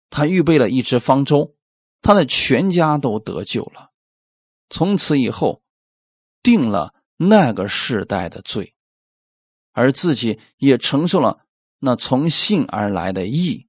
[0.09, 1.55] 他预备了一只方舟，
[2.01, 3.91] 他的全家都得救了。
[4.71, 5.61] 从此以后，
[6.41, 8.73] 定了那个世代的罪，
[9.71, 11.45] 而自己也承受了
[11.77, 13.67] 那从信而来的义。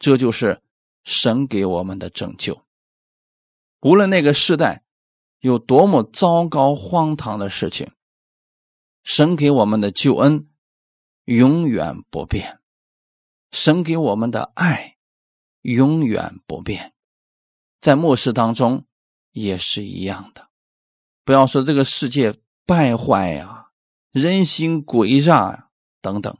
[0.00, 0.60] 这就是
[1.04, 2.64] 神给我们的拯救。
[3.82, 4.82] 无论那个世代
[5.38, 7.92] 有多么糟糕荒唐的事情，
[9.04, 10.46] 神给我们的救恩
[11.26, 12.57] 永远不变。
[13.50, 14.96] 神给我们的爱
[15.62, 16.94] 永远不变，
[17.80, 18.86] 在末世当中
[19.32, 20.48] 也是一样的。
[21.24, 23.70] 不要说这个世界败坏呀、
[24.10, 25.70] 人心诡诈呀
[26.00, 26.36] 等等，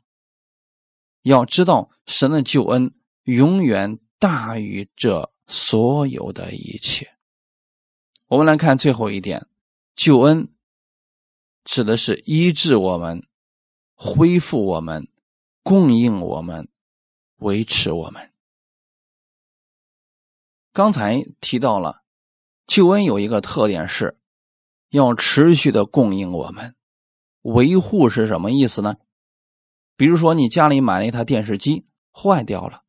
[1.22, 2.94] 要知道神的救恩
[3.24, 7.16] 永远大于这所有的一切。
[8.26, 9.46] 我们来看最后一点，
[9.96, 10.52] 救恩
[11.64, 13.26] 指的是医治我们、
[13.94, 15.08] 恢复我们、
[15.62, 16.68] 供应我们、
[17.38, 18.30] 维持我们。
[20.72, 22.02] 刚才提到了，
[22.66, 24.16] 救恩有一个特点是。
[24.90, 26.74] 要持续的供应我们，
[27.42, 28.96] 维护是什么意思呢？
[29.98, 32.84] 比如说，你家里买了一台电视机坏掉了，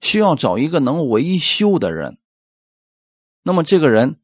[0.00, 2.18] 需要找一个能维修的人。
[3.42, 4.20] 那么这个人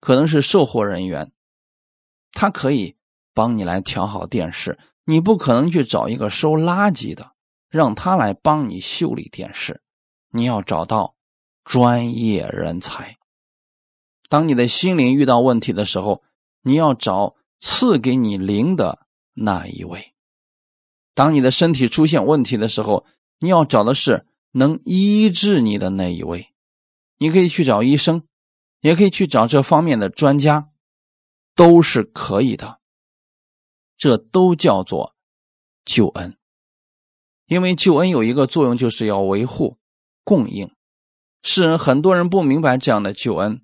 [0.00, 1.30] 可能是售货人员，
[2.32, 2.96] 他可以
[3.34, 4.78] 帮你来调好电视。
[5.04, 7.31] 你不可能去找一个收垃圾的，
[7.72, 9.82] 让他来帮你修理电视。
[10.30, 11.16] 你要找到
[11.64, 13.16] 专业人才。
[14.28, 16.22] 当你的心灵遇到问题的时候。
[16.64, 19.04] 你要找赐给你灵的
[19.34, 20.14] 那一位。
[21.12, 23.04] 当你的身体出现问题的时候，
[23.40, 26.54] 你要找的是能医治你的那一位。
[27.18, 28.22] 你可以去找医生，
[28.80, 30.70] 也可以去找这方面的专家，
[31.56, 32.78] 都是可以的。
[33.98, 35.16] 这都叫做
[35.84, 36.38] 救恩，
[37.52, 39.76] 因为救恩有一个作用，就是要维护、
[40.24, 40.70] 供应。
[41.42, 43.60] 世人很多人不明白这样的救恩。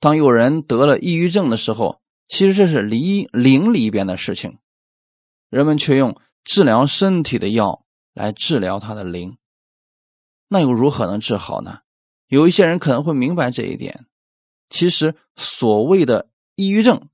[0.00, 4.56] 当有人得了抑郁症的时候，其实这是离灵里边的事情，
[5.50, 9.36] 人们却用治疗身体的药来治疗他的灵，
[10.48, 11.80] 那又如何能治好呢？
[12.28, 14.06] 有一些人可能会明白这一点。
[14.70, 17.10] 其实所谓的抑郁症，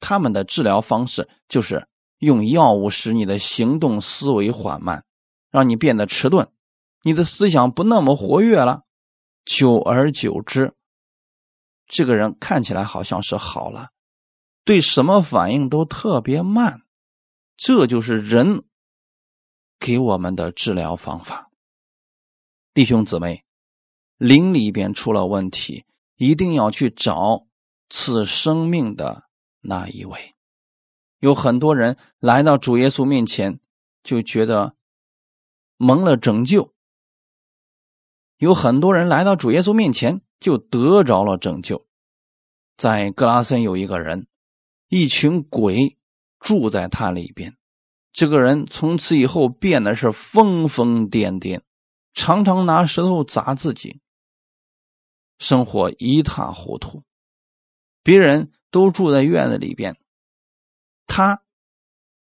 [0.00, 1.86] 他们的治疗方式就是
[2.18, 5.04] 用药物使你的行动思维缓慢，
[5.50, 6.48] 让你变得迟钝，
[7.02, 8.82] 你的思想不那么活跃了，
[9.44, 10.74] 久而久之。
[11.86, 13.88] 这个人看起来好像是好了，
[14.64, 16.82] 对什么反应都特别慢，
[17.56, 18.64] 这就是人
[19.78, 21.50] 给我们的治疗方法。
[22.72, 23.44] 弟兄姊妹，
[24.16, 25.84] 灵里边出了问题，
[26.16, 27.46] 一定要去找
[27.90, 29.24] 赐生命的
[29.60, 30.33] 那一位。
[31.24, 33.58] 有很多人来到主耶稣面前，
[34.02, 34.76] 就觉得
[35.78, 36.74] 蒙了拯救；
[38.36, 40.20] 有很多人来到主耶稣面前。
[40.40, 41.86] 就得着了拯救。
[42.76, 44.26] 在格拉森有一个人，
[44.88, 45.96] 一群鬼
[46.38, 47.56] 住在他里边。
[48.12, 51.62] 这个人从此以后变得是疯疯癫癫，
[52.12, 54.02] 常常拿石头砸自己，
[55.38, 57.04] 生活一塌糊涂。
[58.02, 59.96] 别人都住在院子里边，
[61.06, 61.42] 他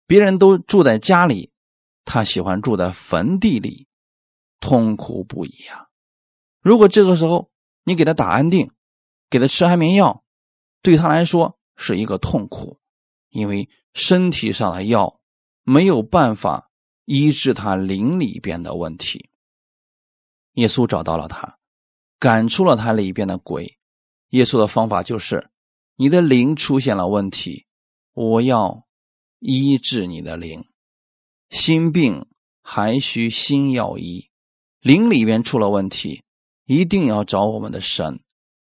[0.05, 1.51] 别人都住在家里，
[2.05, 3.87] 他喜欢住在坟地里，
[4.59, 5.89] 痛苦不已呀。
[6.61, 7.51] 如果这个时候，
[7.83, 8.71] 你给他打安定，
[9.29, 10.23] 给他吃安眠药，
[10.81, 12.79] 对他来说是一个痛苦，
[13.29, 15.19] 因为身体上的药
[15.63, 16.71] 没有办法
[17.05, 19.29] 医治他灵里边的问题。
[20.53, 21.59] 耶稣找到了他，
[22.17, 23.77] 赶出了他里边的鬼。
[24.29, 25.51] 耶稣的方法就是：
[25.95, 27.66] 你的灵出现了问题，
[28.19, 28.87] 我要
[29.37, 30.65] 医治你的灵。
[31.51, 32.25] 心病
[32.63, 34.31] 还需心药医，
[34.79, 36.23] 灵里边出了问题。
[36.65, 38.19] 一定要找我们的神，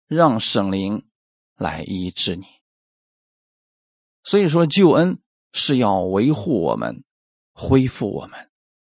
[0.08, 1.06] 让神灵
[1.58, 2.46] 来医治你。
[4.24, 5.20] 所以说，救恩
[5.52, 7.04] 是要维护我们、
[7.52, 8.50] 恢复我们，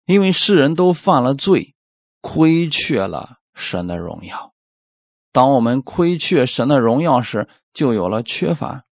[0.05, 1.75] 因为世人都犯了罪，
[2.21, 4.53] 亏缺了神的荣耀。
[5.33, 8.85] 当我们亏缺神的荣耀时，就有了缺乏，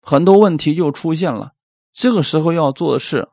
[0.00, 1.52] 很多问题就出现了。
[1.92, 3.28] 这个时候要做的是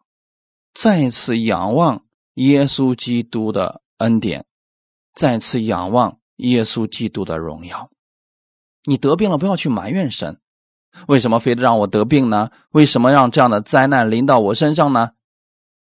[0.74, 2.06] 再次仰望
[2.36, 4.46] 耶稣基督的恩典。
[5.14, 7.90] 再次仰望耶稣基督的荣耀。
[8.84, 10.40] 你得病了，不要去埋怨神，
[11.08, 12.52] 为什么非得让我得病呢？
[12.70, 15.14] 为什么让这样的灾难临到我身上呢？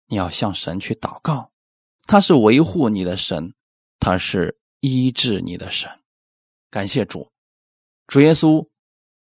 [0.07, 1.51] 你要向神去祷告，
[2.07, 3.55] 他是维护你的神，
[3.99, 5.91] 他是医治你的神。
[6.71, 7.33] 感谢主，
[8.07, 8.69] 主耶稣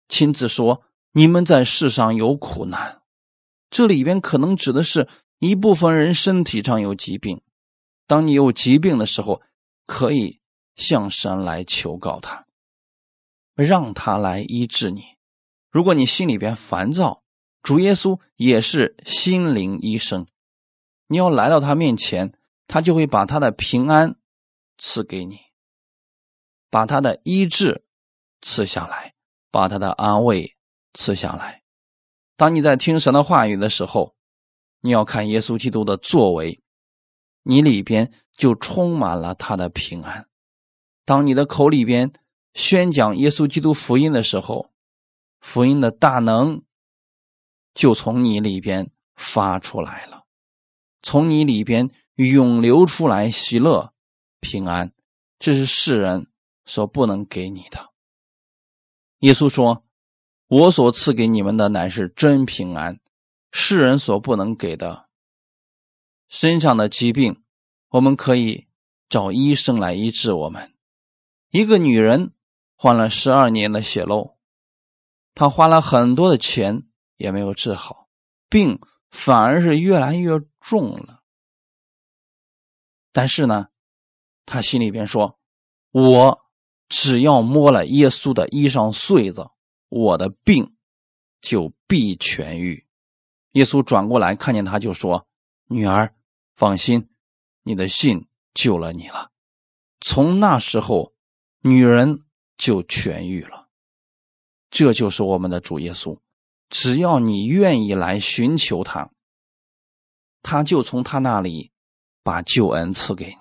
[0.08, 0.82] 亲自说
[1.16, 3.00] ：“你们在世上有苦难。”
[3.70, 5.08] 这里边可能指的是
[5.38, 7.40] 一部分人身体上有疾病。
[8.06, 9.40] 当你有疾病的时候，
[9.86, 10.40] 可以
[10.74, 12.44] 向神来求告他，
[13.54, 15.16] 让他来医治你。
[15.70, 17.22] 如果你心里边烦躁，
[17.62, 20.26] 主耶稣也是心灵医生，
[21.06, 22.34] 你要来到他面前，
[22.66, 24.16] 他就会把他的平安
[24.76, 25.38] 赐给你，
[26.68, 27.86] 把他的医治
[28.42, 29.14] 赐下来，
[29.50, 30.54] 把他的安慰
[30.96, 31.62] 赐下来。
[32.36, 34.16] 当你在听神的话语的时候，
[34.80, 36.60] 你要看耶稣基督的作为，
[37.44, 40.28] 你里边就充满了他的平安。
[41.04, 42.12] 当你的口里边
[42.54, 44.72] 宣讲耶稣基督福音的时候，
[45.40, 46.64] 福音的大能
[47.72, 50.24] 就从你里边发出来了，
[51.02, 53.92] 从你里边涌流出来喜乐、
[54.40, 54.92] 平安，
[55.38, 56.26] 这是世人
[56.64, 57.92] 所不能给你的。
[59.20, 59.84] 耶稣说
[60.48, 63.00] ：“我所赐给你们的乃是真平安，
[63.50, 65.08] 世人所不能给的。
[66.28, 67.42] 身上的疾病，
[67.88, 68.66] 我们可以
[69.08, 70.72] 找医生来医治我们。
[71.50, 72.32] 一个女人
[72.76, 74.36] 患了十二年的血漏，
[75.34, 76.86] 她花了很多的钱
[77.16, 78.08] 也没有治好，
[78.48, 78.80] 病
[79.10, 81.22] 反而是越来越重了。
[83.12, 83.68] 但是呢，
[84.44, 85.38] 她心里边说：
[85.90, 86.42] 我。”
[86.88, 89.50] 只要摸了耶稣的衣裳穗子，
[89.88, 90.74] 我的病
[91.40, 92.86] 就必痊愈。
[93.52, 95.26] 耶稣转过来看见他，就说
[95.68, 96.14] ：“女儿，
[96.54, 97.08] 放心，
[97.62, 99.30] 你的信救了你了。”
[100.00, 101.14] 从那时候，
[101.62, 102.20] 女人
[102.58, 103.68] 就痊愈了。
[104.70, 106.18] 这就是我们的主耶稣。
[106.68, 109.10] 只要你愿意来寻求他，
[110.42, 111.70] 他就从他那里
[112.22, 113.36] 把救恩赐给你。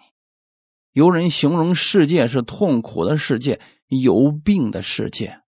[0.92, 5.42] 有人形容世界是痛苦的世界，有病的世界，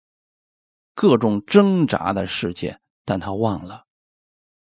[0.98, 3.86] 各种挣扎的世界，但他忘了，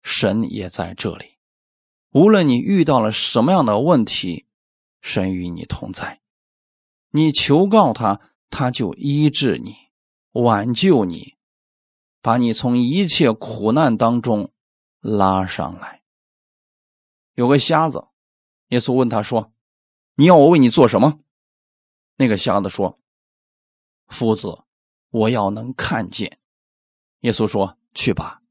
[0.03, 1.39] 神也在这里。
[2.11, 4.47] 无论你遇到了什么样的问题，
[5.01, 6.21] 神与你同在。
[7.09, 8.21] 你求告他，
[8.51, 9.73] 他就医治你，
[10.33, 11.37] 挽救你，
[12.21, 14.53] 把你从一切苦难当中
[15.01, 16.03] 拉上来。
[17.33, 18.09] 有个瞎子，
[18.69, 19.55] 耶稣问他说。
[20.19, 21.21] 你要我为你做什么？
[22.17, 23.01] 那个瞎子说
[24.09, 24.66] ：“夫子，
[25.17, 26.39] 我要能看见。”
[27.21, 28.43] 耶稣说：“去吧，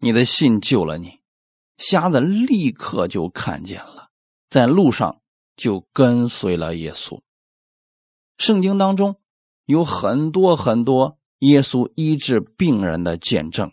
[0.00, 1.20] 你的信救了你。”
[1.78, 4.10] 瞎子立刻就看见了，
[4.48, 5.20] 在路上
[5.56, 7.20] 就跟随了耶稣。
[8.36, 9.16] 圣经当中
[9.64, 13.72] 有很多很多耶稣医治病人的见证，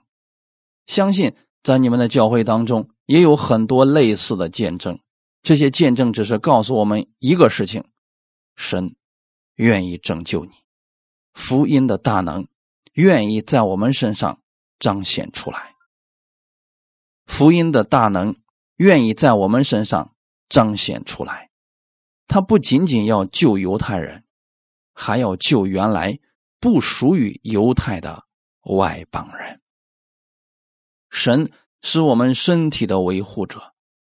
[0.85, 4.99] 相信在你们的教会当中也有很多类似的见证。
[5.41, 7.85] 这些见证只是告诉我们一个事情：
[8.55, 8.95] 神
[9.55, 10.51] 愿意拯救你，
[11.35, 12.47] 福音的大能
[12.93, 14.41] 愿意在我们身上
[14.79, 15.75] 彰显出来。
[17.27, 18.35] 福音的大能
[18.77, 20.15] 愿意在我们身上
[20.49, 21.51] 彰显出来，
[22.27, 24.23] 他不仅仅要救犹太人，
[24.93, 26.19] 还要救原来
[26.59, 28.25] 不属于犹太的
[28.63, 29.61] 外邦人。
[31.11, 31.51] 神
[31.83, 33.75] 是我们身体的维护者。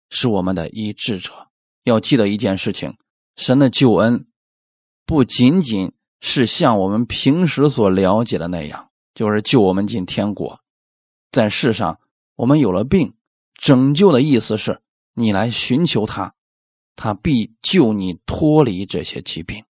[0.09, 1.49] 是我们的医治者。
[1.83, 2.97] 要记得一件事情：
[3.35, 4.25] 神的救恩
[5.05, 10.59] 不仅仅是像我们平时所了解的那样，就是救我们进天国。
[11.31, 11.99] 在世上，
[12.35, 13.15] 我们有了病，
[13.55, 14.81] 拯救的意思是
[15.13, 16.33] 你来寻求他，
[16.95, 19.65] 他必救你脱离这些疾病。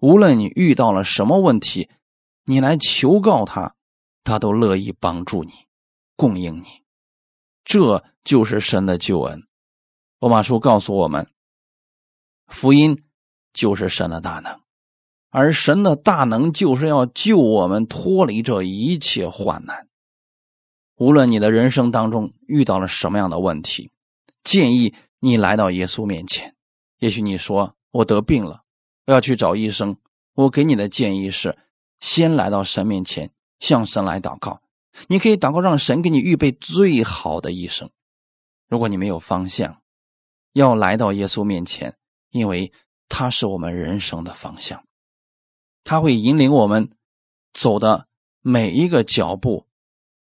[0.00, 1.88] 无论你遇到了什么问题，
[2.44, 3.74] 你来求告他，
[4.24, 5.52] 他都乐意帮助你，
[6.16, 6.66] 供应你。
[7.64, 9.46] 这就是神的救恩。
[10.20, 11.30] 罗马书告诉我们，
[12.46, 13.04] 福音
[13.52, 14.60] 就是神的大能，
[15.36, 19.86] 而神的大能就是要救我们脱离这一切患难。
[20.96, 23.90] 无论你的人生当中遇到了什么样的问题，
[24.42, 26.56] 建议你来到耶稣面前。
[27.00, 28.62] 也许你说我得病了，
[29.04, 29.98] 我要去找医生。
[30.32, 31.58] 我给你的建议是，
[32.00, 33.30] 先来到神面前，
[33.60, 34.62] 向神来祷告。
[35.08, 37.90] 你可以祷告，让神给你预备最好的医生。
[38.70, 39.82] 如果你没有方向，
[40.54, 41.94] 要来到耶稣面前，
[42.30, 42.72] 因为
[43.06, 44.82] 他是我们人生的方向，
[45.86, 46.90] 他会引领我们
[47.52, 48.08] 走的
[48.40, 49.66] 每一个脚步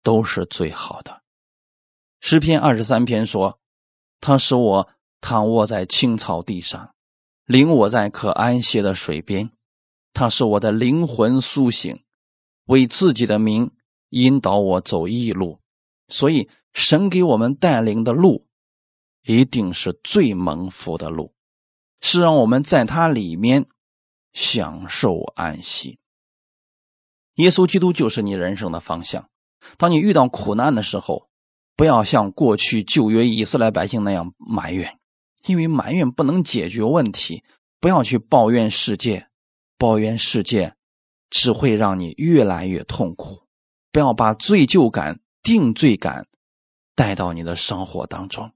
[0.03, 1.23] 都是最好的。
[2.19, 3.61] 诗篇二十三篇说
[4.21, 4.89] ：“他使我
[5.21, 6.93] 躺卧在青草地上，
[7.45, 9.53] 领我在可安歇的水边。
[10.13, 12.03] 他使我的灵魂苏醒，
[12.65, 13.71] 为自己的名
[14.09, 15.61] 引导我走义路。
[16.09, 18.45] 所以，神给我们带领的路。”
[19.23, 21.35] 一定是最蒙福的路，
[22.01, 23.67] 是让我们在它里面
[24.37, 25.99] 享受安息。
[27.37, 29.31] 耶稣基督就是你人生的方向。
[29.79, 31.31] 当你遇到苦难的时候，
[31.75, 34.99] 不要像过去旧约以色列百姓那样埋怨，
[35.47, 37.43] 因为埋怨不能解决问题。
[37.81, 39.29] 不要去抱怨世界，
[39.79, 40.75] 抱怨世界
[41.31, 43.47] 只会让你越来越痛苦。
[43.91, 46.27] 不要把罪疚感、定罪感
[46.95, 48.53] 带到你的生活当中。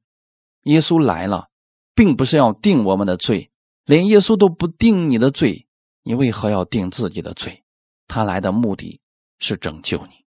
[0.65, 1.49] 耶稣来了，
[1.95, 3.51] 并不是要定我们的罪，
[3.87, 5.67] 连耶稣都不定你的罪，
[6.03, 7.63] 你为何要定自己的罪？
[8.07, 9.01] 他来的目的
[9.39, 10.25] 是拯救你，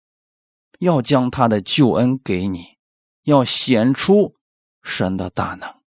[0.80, 2.78] 要将他的救恩给你，
[3.24, 4.36] 要显出
[4.84, 5.82] 神的大能。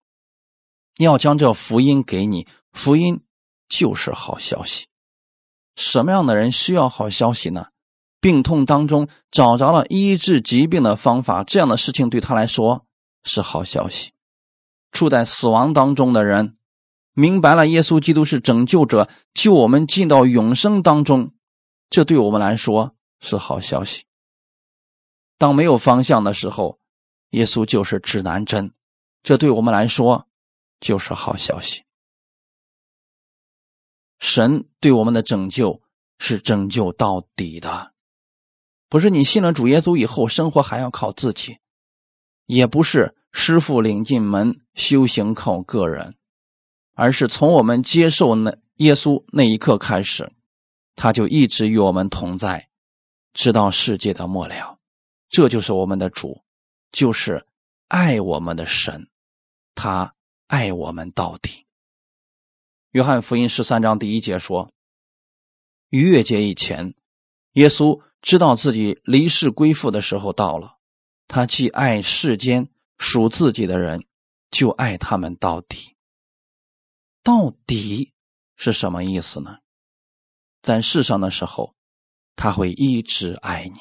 [0.98, 3.24] 要将这福音给你，福音
[3.68, 4.86] 就是好消息。
[5.76, 7.66] 什么样的人需要好消息呢？
[8.20, 12.86] 病痛当中找着了医治疾病的方法，这样的事情对他来说
[13.22, 14.12] 是好消息。
[14.92, 16.56] 处在死亡当中的人，
[17.14, 21.32] 明白了耶稣基督是拯救者，救我们进到永生当中，
[21.88, 24.04] 这对我们来说是好消息。
[25.38, 26.80] 当没有方向的时候，
[27.30, 28.74] 耶稣就是指南针，
[29.22, 30.28] 这对我们来说
[30.80, 31.84] 就是好消息。
[34.18, 35.82] 神对我们的拯救
[36.18, 37.92] 是拯救到底的，
[38.88, 41.58] 不是你信了主耶稣以后生活还要靠自己，
[42.46, 46.16] 也不是师傅领进门修行靠个人，
[46.94, 50.32] 而是从我们接受那耶稣那一刻开始，
[50.96, 52.68] 他就一直与我们同在，
[53.32, 54.78] 直到世界的末了。
[55.28, 56.42] 这就是我们的主，
[56.92, 57.46] 就是
[57.88, 59.08] 爱我们的神，
[59.74, 60.14] 他
[60.46, 61.66] 爱我们到底。
[62.92, 64.70] 约翰福音十三章第一节说
[65.90, 66.94] ：“逾越节以前，
[67.54, 70.76] 耶稣知道自己离世归父的时候到了。
[71.26, 72.68] 他既爱世间
[72.98, 74.04] 属自己的人，
[74.50, 75.93] 就爱他们到底。
[77.24, 78.12] 到底
[78.54, 79.58] 是什么意思呢？
[80.62, 81.74] 在世上的时候，
[82.36, 83.80] 他会一直爱你。”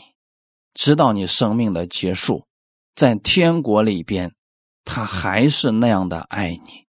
[0.73, 2.47] 直到你生命的结束，
[2.95, 4.33] 在天国里边，
[4.83, 6.87] 他还是那样的爱你，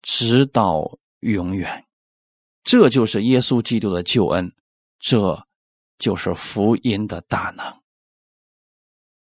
[0.00, 1.86] 直到永远。
[2.64, 4.54] 这就是耶稣基督的救恩，
[4.98, 5.46] 这
[5.98, 7.82] 就是福音的大能。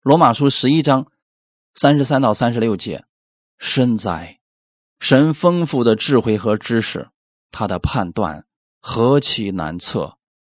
[0.02, 1.12] 罗马书十一章
[1.74, 3.04] 三十三到三十六节，
[3.58, 4.37] 深哉，
[5.00, 7.10] 神丰富的智慧和知识，
[7.52, 8.46] 他的判断
[8.80, 10.18] 何其难测，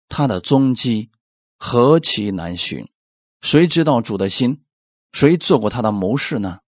[0.09, 1.11] 他的踪迹
[1.57, 2.89] 何其难寻。
[3.41, 4.65] 谁知道主的心？
[5.13, 6.61] 谁做过他的谋士呢？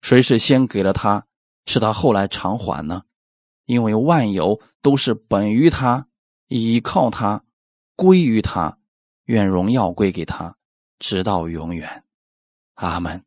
[0.00, 1.26] 谁是先给了他，
[1.66, 3.04] 是他后来偿还呢？
[3.66, 6.08] 因为万有都是本于他，
[6.48, 7.44] 倚靠他，
[7.94, 8.78] 归于他，
[9.24, 10.56] 愿荣耀归给他，
[10.98, 12.04] 直到永远。
[12.74, 13.24] 阿门。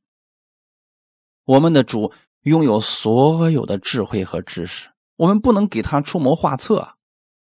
[1.46, 2.12] 我们的主
[2.46, 6.90] 拥有所有的智慧和知识，我们不能给他出谋划策，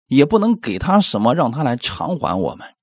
[0.08, 2.74] 也不能给他什么让他来偿还我们。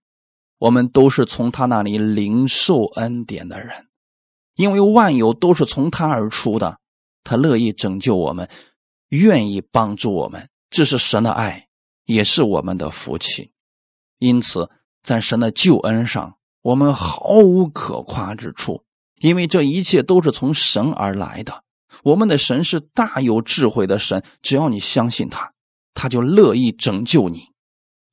[0.57, 3.85] 我们都是从他那里领受恩典的人，
[4.55, 6.79] 因为万有都是从他而出的，
[7.23, 8.49] 他乐意拯救我们，
[9.09, 11.67] 愿意帮助我们，这是神的爱，
[12.05, 13.51] 也是我们的福气。
[14.17, 14.71] 因此，
[15.03, 18.83] 在神的救恩上，我们毫无可夸之处，
[19.19, 21.63] 因为这一切都是从神而来的。
[22.07, 25.51] 我们的神是大有智慧的神，只要你相信他，
[25.93, 27.51] 他就乐意拯救你，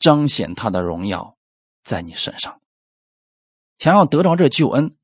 [0.00, 1.36] 彰显他的荣耀。
[1.84, 2.60] 在你身上，
[3.78, 4.96] 想要得到这救恩，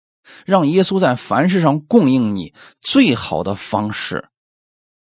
[0.44, 4.28] 让耶稣在凡事上供应你，最好的方式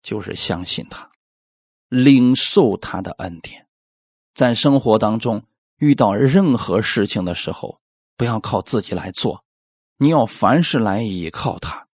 [0.04, 1.10] 就是相信他，
[1.88, 3.66] 领受他的恩典。
[4.36, 5.44] 在生活当中
[5.78, 7.80] 遇到任何事情的时候，
[8.16, 9.44] 不要靠自己来做，
[9.98, 11.88] 你要凡事来依靠他，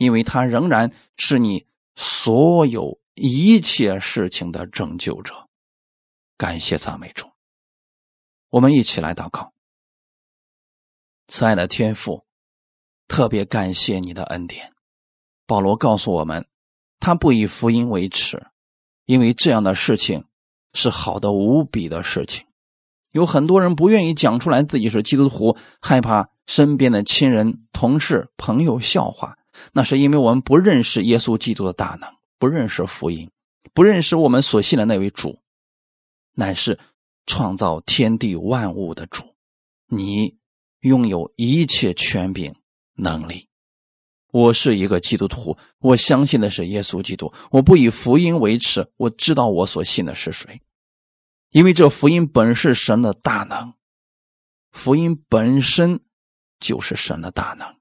[0.00, 5.46] 因为他仍然是你所有一切事情的拯救者。
[6.38, 7.26] 感谢赞美主。
[8.48, 9.52] 我们一起来祷告，
[11.28, 12.24] 慈爱的天父，
[13.08, 14.72] 特别感谢你的恩典。
[15.46, 16.46] 保罗告诉我们，
[16.98, 18.46] 他不以福音为耻，
[19.04, 20.24] 因为这样的事情
[20.72, 22.46] 是好的无比的事情。
[23.12, 29.36] 有很多人不愿意讲出来自己是基督徒，害怕身边的亲人、同事、朋友笑话，
[29.72, 33.30] 那是因为我们不认识耶稣基督的大能，不认识福音，
[33.72, 35.38] 不认识我们所信的那位主，
[36.34, 36.78] 乃是。
[37.26, 39.36] 创造天地万物的主，
[39.86, 40.38] 你
[40.80, 42.56] 拥有一切权柄
[42.94, 43.46] 能力。
[44.32, 47.32] 我是一个基督徒，我相信的是耶稣基督。
[47.52, 50.60] 我不以福音为耻，我知道我所信的是谁，
[51.50, 53.74] 因为这福音本是神的大能，
[54.72, 56.00] 福音本身
[56.58, 57.76] 就是神的大能。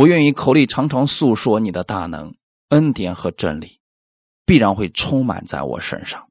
[0.00, 2.34] 我愿意口里常常诉说你的大能、
[2.70, 3.80] 恩典和真理，
[4.46, 6.28] 必然会充满在我身上。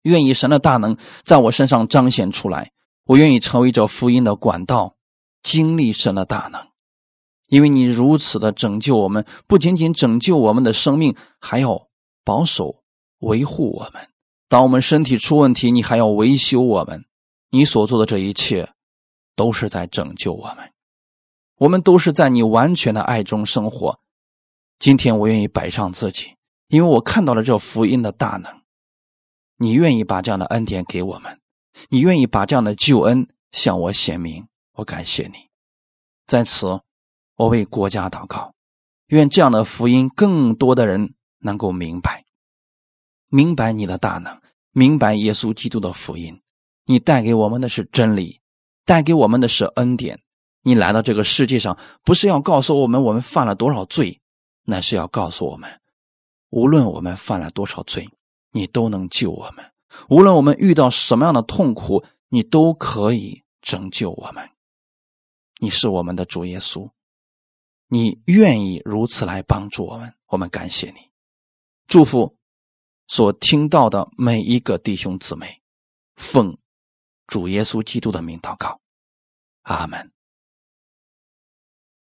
[0.00, 2.72] 愿意神的大能在我身上彰显出来，
[3.04, 4.96] 我愿意成为这福音的管道，
[5.42, 6.68] 经历神的大能。
[7.50, 11.88] 因为你如此的拯救我们，不仅仅拯救我们的生命，还要
[12.24, 12.82] 保守
[13.18, 14.08] 维护我们。
[14.48, 17.04] 当我们身体出问题，你还要维修我们。
[17.50, 18.72] 你所做的这一切，
[19.36, 20.70] 都是在拯救我们。
[21.56, 24.00] 我们都是在你完全的爱中生活。
[24.78, 26.36] 今天我愿意摆上自己，
[26.68, 28.62] 因为我看到了这福音的大能。
[29.56, 31.40] 你愿意把这样的恩典给我们，
[31.88, 35.48] 你愿意把这样的救恩向我显明，我感谢你。
[36.26, 36.80] 在此，
[37.36, 38.52] 我为国家祷告，
[39.06, 42.24] 愿这样的福音更多的人能够明白，
[43.28, 44.40] 明白你的大能，
[44.72, 46.42] 明白耶稣基督的福音。
[46.86, 48.40] 你带给我们的是真理，
[48.84, 50.23] 带给我们的是恩典。
[50.66, 54.20] 你来到这个世界上，不是要告诉我们我们犯了多少罪，
[54.62, 55.80] 那是要告诉我们，
[56.48, 58.08] 无论我们犯了多少罪，
[58.50, 59.66] 你都能救我们；
[60.08, 64.48] 无论我们遇到什么样的痛苦，你都可以拯救我们。
[65.60, 66.90] 你是我们的主耶稣，
[67.88, 71.10] 你愿意如此来帮助我们，我们感谢你，
[71.86, 72.38] 祝福
[73.06, 75.60] 所听到的每一个弟兄姊妹，
[76.16, 76.56] 奉
[77.26, 78.80] 主耶稣基督的名祷告，
[79.64, 80.13] 阿门。